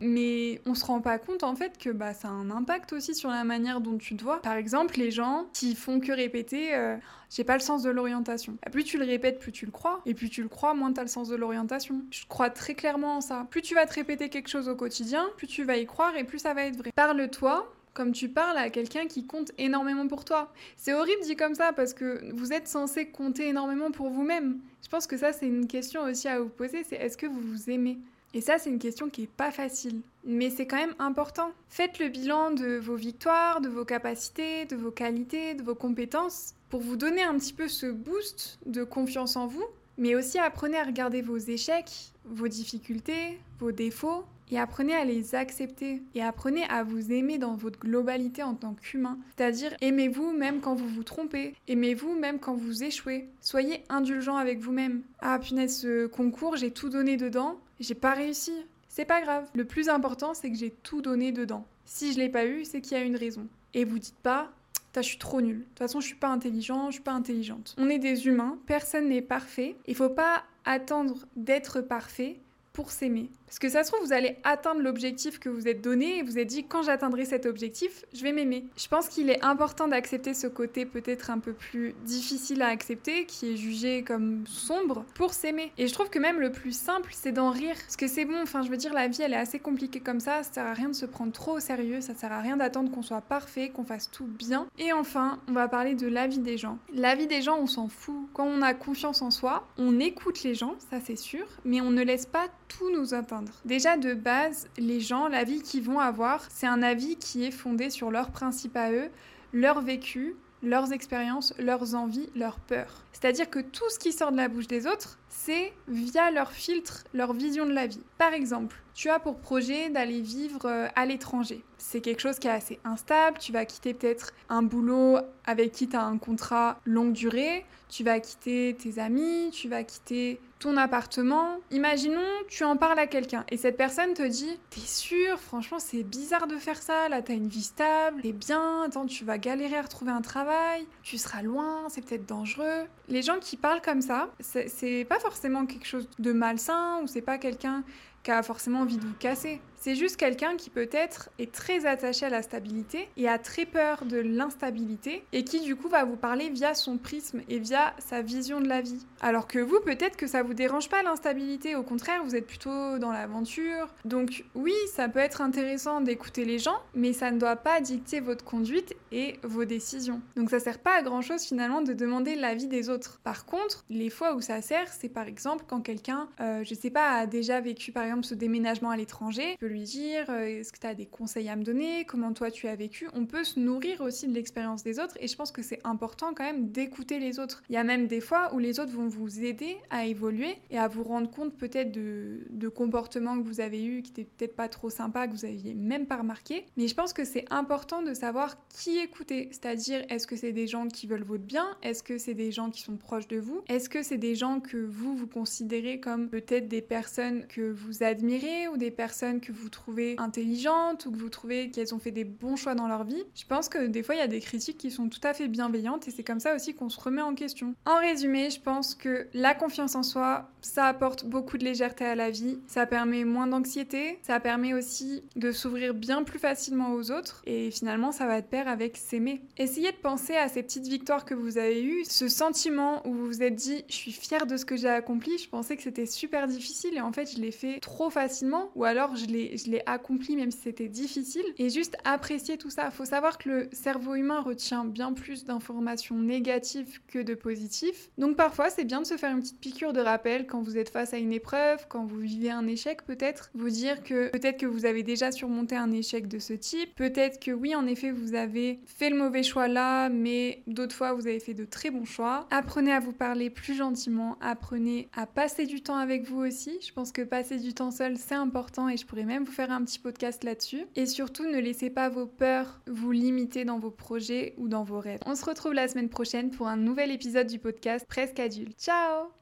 mais 0.00 0.60
on 0.66 0.74
se 0.74 0.84
rend 0.84 1.00
pas 1.00 1.18
compte 1.18 1.42
en 1.42 1.54
fait 1.54 1.78
que 1.78 1.90
bah, 1.90 2.14
ça 2.14 2.28
a 2.28 2.32
un 2.32 2.50
impact 2.50 2.92
aussi 2.92 3.14
sur 3.14 3.30
la 3.30 3.44
manière 3.44 3.80
dont 3.80 3.98
tu 3.98 4.16
te 4.16 4.24
vois. 4.24 4.40
Par 4.42 4.54
exemple, 4.54 4.96
les 4.98 5.10
gens 5.10 5.46
qui 5.52 5.74
font 5.74 6.00
que 6.00 6.12
répéter 6.12 6.74
euh, 6.74 6.96
j'ai 7.30 7.44
pas 7.44 7.54
le 7.54 7.60
sens 7.60 7.82
de 7.82 7.90
l'orientation. 7.90 8.56
Bah, 8.62 8.70
plus 8.70 8.84
tu 8.84 8.98
le 8.98 9.04
répètes, 9.04 9.38
plus 9.38 9.52
tu 9.52 9.64
le 9.64 9.70
crois, 9.70 10.00
et 10.04 10.14
plus 10.14 10.28
tu 10.28 10.42
le 10.42 10.48
crois, 10.48 10.74
moins 10.74 10.92
t'as 10.92 11.02
le 11.02 11.08
sens 11.08 11.28
de 11.28 11.36
l'orientation. 11.36 12.02
Je 12.10 12.26
crois 12.28 12.50
très 12.50 12.74
clairement 12.74 13.16
en 13.16 13.20
ça. 13.20 13.46
Plus 13.50 13.62
tu 13.62 13.74
vas 13.74 13.86
te 13.86 13.94
répéter 13.94 14.28
quelque 14.28 14.48
chose 14.48 14.68
au 14.68 14.74
quotidien, 14.74 15.28
plus 15.36 15.46
tu 15.46 15.62
vas 15.62 15.76
y 15.76 15.86
croire 15.86 16.16
et 16.16 16.24
plus 16.24 16.40
ça 16.40 16.54
va 16.54 16.64
être 16.64 16.76
vrai. 16.76 16.90
Parle-toi 16.94 17.72
comme 17.92 18.12
tu 18.12 18.28
parles 18.28 18.56
à 18.56 18.70
quelqu'un 18.70 19.06
qui 19.06 19.26
compte 19.26 19.50
énormément 19.58 20.06
pour 20.06 20.24
toi. 20.24 20.52
C'est 20.76 20.94
horrible 20.94 21.22
dit 21.22 21.36
comme 21.36 21.54
ça 21.54 21.72
parce 21.72 21.92
que 21.92 22.32
vous 22.32 22.52
êtes 22.52 22.68
censé 22.68 23.06
compter 23.06 23.48
énormément 23.48 23.90
pour 23.90 24.10
vous-même. 24.10 24.58
Je 24.82 24.88
pense 24.88 25.06
que 25.06 25.16
ça 25.16 25.32
c'est 25.32 25.46
une 25.46 25.66
question 25.66 26.02
aussi 26.02 26.28
à 26.28 26.40
vous 26.40 26.48
poser, 26.48 26.84
c'est 26.84 26.96
est-ce 26.96 27.16
que 27.16 27.26
vous 27.26 27.40
vous 27.40 27.70
aimez? 27.70 27.98
Et 28.32 28.40
ça, 28.40 28.58
c'est 28.58 28.70
une 28.70 28.78
question 28.78 29.10
qui 29.10 29.24
est 29.24 29.30
pas 29.30 29.50
facile. 29.50 30.00
Mais 30.24 30.50
c'est 30.50 30.66
quand 30.66 30.76
même 30.76 30.94
important. 30.98 31.50
Faites 31.68 31.98
le 31.98 32.08
bilan 32.08 32.52
de 32.52 32.76
vos 32.76 32.94
victoires, 32.94 33.60
de 33.60 33.68
vos 33.68 33.84
capacités, 33.84 34.66
de 34.66 34.76
vos 34.76 34.90
qualités, 34.90 35.54
de 35.54 35.62
vos 35.62 35.74
compétences, 35.74 36.54
pour 36.68 36.80
vous 36.80 36.96
donner 36.96 37.22
un 37.22 37.36
petit 37.38 37.52
peu 37.52 37.68
ce 37.68 37.86
boost 37.86 38.58
de 38.66 38.84
confiance 38.84 39.36
en 39.36 39.46
vous. 39.46 39.64
Mais 39.98 40.14
aussi 40.14 40.38
apprenez 40.38 40.78
à 40.78 40.84
regarder 40.84 41.22
vos 41.22 41.36
échecs, 41.36 42.12
vos 42.24 42.48
difficultés, 42.48 43.38
vos 43.58 43.72
défauts, 43.72 44.24
et 44.50 44.58
apprenez 44.58 44.94
à 44.94 45.04
les 45.04 45.34
accepter 45.34 46.02
et 46.14 46.22
apprenez 46.22 46.64
à 46.64 46.82
vous 46.82 47.12
aimer 47.12 47.38
dans 47.38 47.54
votre 47.54 47.78
globalité 47.78 48.42
en 48.42 48.54
tant 48.54 48.74
qu'humain. 48.74 49.18
C'est-à-dire 49.36 49.74
aimez-vous 49.80 50.32
même 50.32 50.60
quand 50.60 50.74
vous 50.74 50.88
vous 50.88 51.04
trompez, 51.04 51.54
aimez-vous 51.68 52.14
même 52.14 52.38
quand 52.38 52.54
vous 52.54 52.82
échouez. 52.82 53.28
Soyez 53.40 53.84
indulgent 53.88 54.36
avec 54.36 54.58
vous-même. 54.60 55.02
Ah 55.20 55.38
punaise, 55.38 55.78
ce 55.78 56.06
concours, 56.06 56.56
j'ai 56.56 56.72
tout 56.72 56.88
donné 56.88 57.16
dedans, 57.16 57.60
j'ai 57.80 57.94
pas 57.94 58.12
réussi. 58.12 58.52
C'est 58.88 59.04
pas 59.04 59.20
grave. 59.20 59.48
Le 59.54 59.64
plus 59.64 59.88
important, 59.88 60.34
c'est 60.34 60.50
que 60.50 60.56
j'ai 60.56 60.70
tout 60.70 61.00
donné 61.00 61.32
dedans. 61.32 61.66
Si 61.84 62.12
je 62.12 62.18
l'ai 62.18 62.28
pas 62.28 62.46
eu, 62.46 62.64
c'est 62.64 62.80
qu'il 62.80 62.96
y 62.96 63.00
a 63.00 63.04
une 63.04 63.16
raison. 63.16 63.46
Et 63.74 63.84
vous 63.84 63.98
dites 63.98 64.18
pas, 64.18 64.52
je 64.96 65.02
suis 65.02 65.18
trop 65.18 65.40
nulle. 65.40 65.60
De 65.60 65.64
toute 65.64 65.78
façon, 65.78 66.00
je 66.00 66.06
suis 66.06 66.16
pas 66.16 66.28
intelligent, 66.28 66.86
je 66.86 66.94
suis 66.94 67.02
pas 67.02 67.12
intelligente. 67.12 67.74
On 67.78 67.88
est 67.88 67.98
des 67.98 68.26
humains, 68.26 68.58
personne 68.66 69.08
n'est 69.08 69.22
parfait. 69.22 69.76
Il 69.86 69.94
faut 69.94 70.10
pas 70.10 70.44
attendre 70.64 71.26
d'être 71.36 71.80
parfait 71.80 72.40
pour 72.72 72.90
s'aimer. 72.90 73.30
Parce 73.50 73.58
que 73.58 73.68
ça 73.68 73.82
se 73.82 73.90
trouve, 73.90 74.06
vous 74.06 74.12
allez 74.12 74.36
atteindre 74.44 74.80
l'objectif 74.80 75.40
que 75.40 75.48
vous 75.48 75.66
êtes 75.66 75.80
donné 75.80 76.18
et 76.18 76.22
vous 76.22 76.38
êtes 76.38 76.46
dit 76.46 76.66
quand 76.68 76.84
j'atteindrai 76.84 77.24
cet 77.24 77.46
objectif, 77.46 78.04
je 78.14 78.22
vais 78.22 78.30
m'aimer. 78.30 78.64
Je 78.76 78.86
pense 78.86 79.08
qu'il 79.08 79.28
est 79.28 79.44
important 79.44 79.88
d'accepter 79.88 80.34
ce 80.34 80.46
côté 80.46 80.86
peut-être 80.86 81.30
un 81.30 81.40
peu 81.40 81.52
plus 81.52 81.96
difficile 82.04 82.62
à 82.62 82.68
accepter, 82.68 83.26
qui 83.26 83.52
est 83.52 83.56
jugé 83.56 84.04
comme 84.04 84.46
sombre, 84.46 85.04
pour 85.16 85.34
s'aimer. 85.34 85.72
Et 85.78 85.88
je 85.88 85.92
trouve 85.92 86.10
que 86.10 86.20
même 86.20 86.38
le 86.38 86.52
plus 86.52 86.70
simple, 86.70 87.10
c'est 87.12 87.32
d'en 87.32 87.50
rire. 87.50 87.74
Parce 87.74 87.96
que 87.96 88.06
c'est 88.06 88.24
bon, 88.24 88.40
enfin 88.40 88.62
je 88.62 88.70
veux 88.70 88.76
dire, 88.76 88.94
la 88.94 89.08
vie 89.08 89.22
elle 89.22 89.32
est 89.32 89.36
assez 89.36 89.58
compliquée 89.58 89.98
comme 89.98 90.20
ça, 90.20 90.44
ça 90.44 90.52
sert 90.52 90.66
à 90.66 90.72
rien 90.72 90.88
de 90.88 90.94
se 90.94 91.06
prendre 91.06 91.32
trop 91.32 91.56
au 91.56 91.60
sérieux, 91.60 92.00
ça 92.00 92.14
sert 92.14 92.30
à 92.30 92.40
rien 92.40 92.56
d'attendre 92.56 92.92
qu'on 92.92 93.02
soit 93.02 93.20
parfait, 93.20 93.70
qu'on 93.70 93.84
fasse 93.84 94.12
tout 94.12 94.26
bien. 94.26 94.68
Et 94.78 94.92
enfin, 94.92 95.40
on 95.48 95.52
va 95.54 95.66
parler 95.66 95.96
de 95.96 96.06
la 96.06 96.28
vie 96.28 96.38
des 96.38 96.56
gens. 96.56 96.78
La 96.94 97.16
vie 97.16 97.26
des 97.26 97.42
gens, 97.42 97.58
on 97.58 97.66
s'en 97.66 97.88
fout. 97.88 98.28
Quand 98.32 98.46
on 98.46 98.62
a 98.62 98.74
confiance 98.74 99.22
en 99.22 99.32
soi, 99.32 99.66
on 99.76 99.98
écoute 99.98 100.44
les 100.44 100.54
gens, 100.54 100.76
ça 100.88 100.98
c'est 101.04 101.16
sûr, 101.16 101.46
mais 101.64 101.80
on 101.80 101.90
ne 101.90 102.04
laisse 102.04 102.26
pas 102.26 102.46
tout 102.68 102.90
nous 102.92 103.12
atteindre. 103.12 103.39
Déjà 103.64 103.96
de 103.96 104.14
base, 104.14 104.68
les 104.78 105.00
gens, 105.00 105.28
l'avis 105.28 105.62
qu'ils 105.62 105.82
vont 105.82 106.00
avoir, 106.00 106.46
c'est 106.50 106.66
un 106.66 106.82
avis 106.82 107.16
qui 107.16 107.44
est 107.44 107.50
fondé 107.50 107.90
sur 107.90 108.10
leurs 108.10 108.30
principes 108.30 108.76
à 108.76 108.92
eux, 108.92 109.10
leur 109.52 109.80
vécu, 109.80 110.36
leurs 110.62 110.92
expériences, 110.92 111.54
leurs 111.58 111.94
envies, 111.94 112.28
leurs 112.34 112.60
peurs. 112.60 113.04
C'est-à-dire 113.12 113.48
que 113.48 113.60
tout 113.60 113.88
ce 113.88 113.98
qui 113.98 114.12
sort 114.12 114.32
de 114.32 114.36
la 114.36 114.48
bouche 114.48 114.66
des 114.66 114.86
autres, 114.86 115.18
c'est 115.28 115.72
via 115.88 116.30
leur 116.30 116.52
filtre, 116.52 117.04
leur 117.14 117.32
vision 117.32 117.66
de 117.66 117.72
la 117.72 117.86
vie. 117.86 118.02
Par 118.18 118.32
exemple, 118.32 118.76
tu 118.94 119.08
as 119.08 119.18
pour 119.18 119.38
projet 119.38 119.88
d'aller 119.90 120.20
vivre 120.20 120.66
euh, 120.66 120.88
à 120.94 121.06
l'étranger. 121.06 121.64
C'est 121.80 122.02
quelque 122.02 122.20
chose 122.20 122.38
qui 122.38 122.46
est 122.46 122.50
assez 122.50 122.78
instable, 122.84 123.38
tu 123.38 123.52
vas 123.52 123.64
quitter 123.64 123.94
peut-être 123.94 124.32
un 124.50 124.62
boulot 124.62 125.18
avec 125.46 125.72
qui 125.72 125.88
tu 125.88 125.96
as 125.96 126.04
un 126.04 126.18
contrat 126.18 126.78
longue 126.84 127.12
durée, 127.12 127.64
tu 127.88 128.04
vas 128.04 128.20
quitter 128.20 128.76
tes 128.78 129.00
amis, 129.00 129.50
tu 129.52 129.68
vas 129.68 129.82
quitter 129.82 130.40
ton 130.58 130.76
appartement. 130.76 131.56
Imaginons, 131.70 132.20
tu 132.48 132.64
en 132.64 132.76
parles 132.76 132.98
à 132.98 133.06
quelqu'un 133.06 133.44
et 133.48 133.56
cette 133.56 133.78
personne 133.78 134.12
te 134.12 134.22
dit 134.22 134.60
T'es 134.68 134.80
sûr? 134.80 135.40
Franchement, 135.40 135.78
c'est 135.78 136.02
bizarre 136.02 136.46
de 136.46 136.56
faire 136.56 136.80
ça. 136.80 137.08
Là, 137.08 137.22
t'as 137.22 137.34
une 137.34 137.48
vie 137.48 137.62
stable, 137.62 138.20
t'es 138.20 138.32
bien. 138.32 138.82
Attends, 138.82 139.06
tu 139.06 139.24
vas 139.24 139.38
galérer 139.38 139.76
à 139.76 139.82
retrouver 139.82 140.12
un 140.12 140.20
travail. 140.20 140.86
Tu 141.02 141.16
seras 141.16 141.42
loin, 141.42 141.88
c'est 141.88 142.04
peut-être 142.04 142.26
dangereux. 142.26 142.84
Les 143.08 143.22
gens 143.22 143.38
qui 143.40 143.56
parlent 143.56 143.82
comme 143.82 144.02
ça, 144.02 144.28
c'est 144.38 145.06
pas 145.08 145.18
forcément 145.18 145.64
quelque 145.64 145.86
chose 145.86 146.08
de 146.18 146.32
malsain 146.32 147.00
ou 147.02 147.06
c'est 147.06 147.22
pas 147.22 147.38
quelqu'un 147.38 147.82
qui 148.22 148.30
a 148.30 148.42
forcément 148.42 148.80
envie 148.80 148.98
de 148.98 149.04
vous 149.06 149.14
casser. 149.18 149.60
C'est 149.82 149.94
juste 149.94 150.18
quelqu'un 150.18 150.56
qui 150.56 150.68
peut-être 150.68 151.30
est 151.38 151.50
très 151.50 151.86
attaché 151.86 152.26
à 152.26 152.28
la 152.28 152.42
stabilité 152.42 153.08
et 153.16 153.26
a 153.30 153.38
très 153.38 153.64
peur 153.64 154.04
de 154.04 154.18
l'instabilité 154.18 155.24
et 155.32 155.42
qui 155.42 155.60
du 155.60 155.74
coup 155.74 155.88
va 155.88 156.04
vous 156.04 156.16
parler 156.16 156.50
via 156.50 156.74
son 156.74 156.98
prisme 156.98 157.40
et 157.48 157.58
via 157.58 157.94
sa 157.98 158.20
vision 158.20 158.60
de 158.60 158.68
la 158.68 158.82
vie. 158.82 159.06
Alors 159.22 159.46
que 159.46 159.58
vous, 159.58 159.80
peut-être 159.80 160.18
que 160.18 160.26
ça 160.26 160.42
vous 160.42 160.52
dérange 160.52 160.90
pas 160.90 161.02
l'instabilité, 161.02 161.76
au 161.76 161.82
contraire, 161.82 162.22
vous 162.22 162.36
êtes 162.36 162.46
plutôt 162.46 162.98
dans 162.98 163.10
l'aventure. 163.10 163.86
Donc 164.04 164.44
oui, 164.54 164.74
ça 164.92 165.08
peut 165.08 165.18
être 165.18 165.40
intéressant 165.40 166.02
d'écouter 166.02 166.44
les 166.44 166.58
gens, 166.58 166.76
mais 166.94 167.14
ça 167.14 167.30
ne 167.30 167.38
doit 167.38 167.56
pas 167.56 167.80
dicter 167.80 168.20
votre 168.20 168.44
conduite 168.44 168.94
et 169.12 169.38
vos 169.44 169.64
décisions. 169.64 170.20
Donc 170.36 170.50
ça 170.50 170.60
sert 170.60 170.80
pas 170.80 170.98
à 170.98 171.02
grand 171.02 171.22
chose 171.22 171.44
finalement 171.44 171.80
de 171.80 171.94
demander 171.94 172.34
l'avis 172.34 172.66
des 172.66 172.90
autres. 172.90 173.18
Par 173.24 173.46
contre, 173.46 173.86
les 173.88 174.10
fois 174.10 174.34
où 174.34 174.42
ça 174.42 174.60
sert, 174.60 174.88
c'est 174.92 175.08
par 175.08 175.26
exemple 175.26 175.64
quand 175.66 175.80
quelqu'un, 175.80 176.28
euh, 176.42 176.64
je 176.64 176.74
sais 176.74 176.90
pas, 176.90 177.12
a 177.12 177.26
déjà 177.26 177.62
vécu 177.62 177.92
par 177.92 178.04
exemple 178.04 178.24
ce 178.24 178.34
déménagement 178.34 178.90
à 178.90 178.96
l'étranger, 178.98 179.56
lui 179.70 179.82
dire 179.82 180.26
euh, 180.28 180.44
est-ce 180.44 180.72
que 180.72 180.78
tu 180.78 180.86
as 180.86 180.94
des 180.94 181.06
conseils 181.06 181.48
à 181.48 181.56
me 181.56 181.62
donner, 181.62 182.04
comment 182.04 182.32
toi 182.32 182.50
tu 182.50 182.68
as 182.68 182.76
vécu? 182.76 183.08
On 183.14 183.26
peut 183.26 183.44
se 183.44 183.58
nourrir 183.58 184.00
aussi 184.00 184.26
de 184.26 184.34
l'expérience 184.34 184.82
des 184.82 184.98
autres 184.98 185.16
et 185.20 185.28
je 185.28 185.36
pense 185.36 185.52
que 185.52 185.62
c'est 185.62 185.80
important 185.84 186.34
quand 186.34 186.44
même 186.44 186.70
d'écouter 186.70 187.18
les 187.18 187.38
autres. 187.38 187.62
Il 187.68 187.74
y 187.74 187.78
a 187.78 187.84
même 187.84 188.06
des 188.06 188.20
fois 188.20 188.54
où 188.54 188.58
les 188.58 188.80
autres 188.80 188.92
vont 188.92 189.08
vous 189.08 189.44
aider 189.44 189.76
à 189.90 190.06
évoluer 190.06 190.56
et 190.70 190.78
à 190.78 190.88
vous 190.88 191.02
rendre 191.02 191.30
compte 191.30 191.56
peut-être 191.56 191.92
de, 191.92 192.46
de 192.50 192.68
comportements 192.68 193.38
que 193.38 193.46
vous 193.46 193.60
avez 193.60 193.84
eu 193.84 194.02
qui 194.02 194.10
n'étaient 194.10 194.24
peut-être 194.24 194.56
pas 194.56 194.68
trop 194.68 194.90
sympas, 194.90 195.26
que 195.26 195.32
vous 195.32 195.44
aviez 195.44 195.74
même 195.74 196.06
pas 196.06 196.16
remarqué. 196.16 196.66
Mais 196.76 196.88
je 196.88 196.94
pense 196.94 197.12
que 197.12 197.24
c'est 197.24 197.44
important 197.50 198.02
de 198.02 198.14
savoir 198.14 198.56
qui 198.68 198.98
écouter, 198.98 199.48
c'est-à-dire 199.52 200.04
est-ce 200.08 200.26
que 200.26 200.36
c'est 200.36 200.52
des 200.52 200.66
gens 200.66 200.88
qui 200.88 201.06
veulent 201.06 201.22
votre 201.22 201.44
bien, 201.44 201.66
est-ce 201.82 202.02
que 202.02 202.18
c'est 202.18 202.34
des 202.34 202.52
gens 202.52 202.70
qui 202.70 202.82
sont 202.82 202.96
proches 202.96 203.28
de 203.28 203.38
vous, 203.38 203.62
est-ce 203.68 203.88
que 203.88 204.02
c'est 204.02 204.18
des 204.18 204.34
gens 204.34 204.60
que 204.60 204.76
vous 204.76 205.16
vous 205.16 205.26
considérez 205.26 206.00
comme 206.00 206.28
peut-être 206.28 206.68
des 206.68 206.82
personnes 206.82 207.46
que 207.46 207.70
vous 207.70 208.02
admirez 208.02 208.68
ou 208.68 208.76
des 208.76 208.90
personnes 208.90 209.40
que 209.40 209.52
vous 209.52 209.59
trouvez 209.68 210.14
intelligentes 210.18 211.06
ou 211.06 211.12
que 211.12 211.18
vous 211.18 211.28
trouvez 211.28 211.70
qu'elles 211.70 211.94
ont 211.94 211.98
fait 211.98 212.10
des 212.10 212.24
bons 212.24 212.56
choix 212.56 212.74
dans 212.74 212.88
leur 212.88 213.04
vie. 213.04 213.22
Je 213.34 213.44
pense 213.44 213.68
que 213.68 213.86
des 213.86 214.02
fois 214.02 214.14
il 214.14 214.18
y 214.18 214.22
a 214.22 214.28
des 214.28 214.40
critiques 214.40 214.78
qui 214.78 214.90
sont 214.90 215.08
tout 215.08 215.20
à 215.22 215.34
fait 215.34 215.48
bienveillantes 215.48 216.08
et 216.08 216.10
c'est 216.10 216.24
comme 216.24 216.40
ça 216.40 216.54
aussi 216.54 216.74
qu'on 216.74 216.88
se 216.88 217.00
remet 217.00 217.22
en 217.22 217.34
question. 217.34 217.74
En 217.84 217.98
résumé, 217.98 218.50
je 218.50 218.60
pense 218.60 218.94
que 218.94 219.26
la 219.32 219.54
confiance 219.54 219.94
en 219.94 220.02
soi, 220.02 220.50
ça 220.62 220.86
apporte 220.86 221.24
beaucoup 221.24 221.58
de 221.58 221.64
légèreté 221.64 222.04
à 222.04 222.14
la 222.14 222.30
vie, 222.30 222.58
ça 222.66 222.86
permet 222.86 223.24
moins 223.24 223.46
d'anxiété, 223.46 224.18
ça 224.22 224.40
permet 224.40 224.74
aussi 224.74 225.22
de 225.36 225.52
s'ouvrir 225.52 225.94
bien 225.94 226.22
plus 226.22 226.38
facilement 226.38 226.94
aux 226.94 227.10
autres 227.10 227.42
et 227.46 227.70
finalement 227.70 228.12
ça 228.12 228.26
va 228.26 228.40
de 228.40 228.46
pair 228.46 228.68
avec 228.68 228.96
s'aimer. 228.96 229.42
Essayez 229.58 229.92
de 229.92 229.96
penser 229.96 230.36
à 230.36 230.48
ces 230.48 230.62
petites 230.62 230.86
victoires 230.86 231.24
que 231.24 231.34
vous 231.34 231.58
avez 231.58 231.82
eues, 231.82 232.04
ce 232.04 232.28
sentiment 232.28 233.06
où 233.06 233.12
vous 233.12 233.26
vous 233.26 233.42
êtes 233.42 233.54
dit 233.54 233.84
je 233.88 233.94
suis 233.94 234.12
fière 234.12 234.46
de 234.46 234.56
ce 234.56 234.64
que 234.64 234.76
j'ai 234.76 234.88
accompli, 234.88 235.38
je 235.38 235.48
pensais 235.48 235.76
que 235.76 235.82
c'était 235.82 236.06
super 236.06 236.46
difficile 236.46 236.96
et 236.96 237.00
en 237.00 237.12
fait 237.12 237.34
je 237.34 237.40
l'ai 237.40 237.50
fait 237.50 237.80
trop 237.80 238.10
facilement 238.10 238.70
ou 238.74 238.84
alors 238.84 239.16
je 239.16 239.26
l'ai 239.26 239.49
je 239.56 239.70
l'ai 239.70 239.82
accompli 239.86 240.36
même 240.36 240.50
si 240.50 240.58
c'était 240.58 240.88
difficile 240.88 241.44
et 241.58 241.70
juste 241.70 241.96
apprécier 242.04 242.58
tout 242.58 242.70
ça. 242.70 242.90
Faut 242.90 243.04
savoir 243.04 243.38
que 243.38 243.48
le 243.48 243.68
cerveau 243.72 244.14
humain 244.14 244.40
retient 244.40 244.84
bien 244.84 245.12
plus 245.12 245.44
d'informations 245.44 246.18
négatives 246.18 247.00
que 247.08 247.18
de 247.18 247.34
positives. 247.34 248.08
Donc 248.18 248.36
parfois 248.36 248.70
c'est 248.70 248.84
bien 248.84 249.00
de 249.00 249.06
se 249.06 249.16
faire 249.16 249.32
une 249.32 249.40
petite 249.40 249.60
piqûre 249.60 249.92
de 249.92 250.00
rappel 250.00 250.46
quand 250.46 250.62
vous 250.62 250.76
êtes 250.76 250.90
face 250.90 251.14
à 251.14 251.18
une 251.18 251.32
épreuve, 251.32 251.86
quand 251.88 252.04
vous 252.04 252.18
vivez 252.18 252.50
un 252.50 252.66
échec 252.66 253.04
peut-être, 253.04 253.50
vous 253.54 253.70
dire 253.70 254.02
que 254.02 254.30
peut-être 254.30 254.58
que 254.58 254.66
vous 254.66 254.84
avez 254.84 255.02
déjà 255.02 255.32
surmonté 255.32 255.76
un 255.76 255.92
échec 255.92 256.28
de 256.28 256.38
ce 256.38 256.52
type, 256.52 256.94
peut-être 256.94 257.40
que 257.40 257.50
oui 257.50 257.74
en 257.74 257.86
effet 257.86 258.10
vous 258.10 258.34
avez 258.34 258.80
fait 258.86 259.10
le 259.10 259.16
mauvais 259.16 259.42
choix 259.42 259.68
là, 259.68 260.08
mais 260.08 260.62
d'autres 260.66 260.94
fois 260.94 261.12
vous 261.12 261.26
avez 261.26 261.40
fait 261.40 261.54
de 261.54 261.64
très 261.64 261.90
bons 261.90 262.04
choix. 262.04 262.46
Apprenez 262.50 262.92
à 262.92 263.00
vous 263.00 263.12
parler 263.12 263.50
plus 263.50 263.74
gentiment, 263.74 264.36
apprenez 264.40 265.08
à 265.14 265.26
passer 265.26 265.66
du 265.66 265.82
temps 265.82 265.96
avec 265.96 266.28
vous 266.28 266.40
aussi. 266.40 266.78
Je 266.86 266.92
pense 266.92 267.12
que 267.12 267.22
passer 267.22 267.58
du 267.58 267.74
temps 267.74 267.90
seul 267.90 268.16
c'est 268.16 268.34
important 268.34 268.88
et 268.88 268.96
je 268.96 269.06
pourrais 269.06 269.24
vous 269.44 269.52
faire 269.52 269.70
un 269.70 269.84
petit 269.84 269.98
podcast 269.98 270.44
là-dessus. 270.44 270.84
Et 270.96 271.06
surtout 271.06 271.44
ne 271.44 271.58
laissez 271.58 271.90
pas 271.90 272.08
vos 272.08 272.26
peurs 272.26 272.80
vous 272.86 273.12
limiter 273.12 273.64
dans 273.64 273.78
vos 273.78 273.90
projets 273.90 274.54
ou 274.58 274.68
dans 274.68 274.84
vos 274.84 275.00
rêves. 275.00 275.20
On 275.26 275.34
se 275.34 275.44
retrouve 275.44 275.74
la 275.74 275.88
semaine 275.88 276.08
prochaine 276.08 276.50
pour 276.50 276.68
un 276.68 276.76
nouvel 276.76 277.10
épisode 277.10 277.46
du 277.46 277.58
podcast 277.58 278.06
Presque 278.08 278.40
Adulte. 278.40 278.78
Ciao 278.78 279.39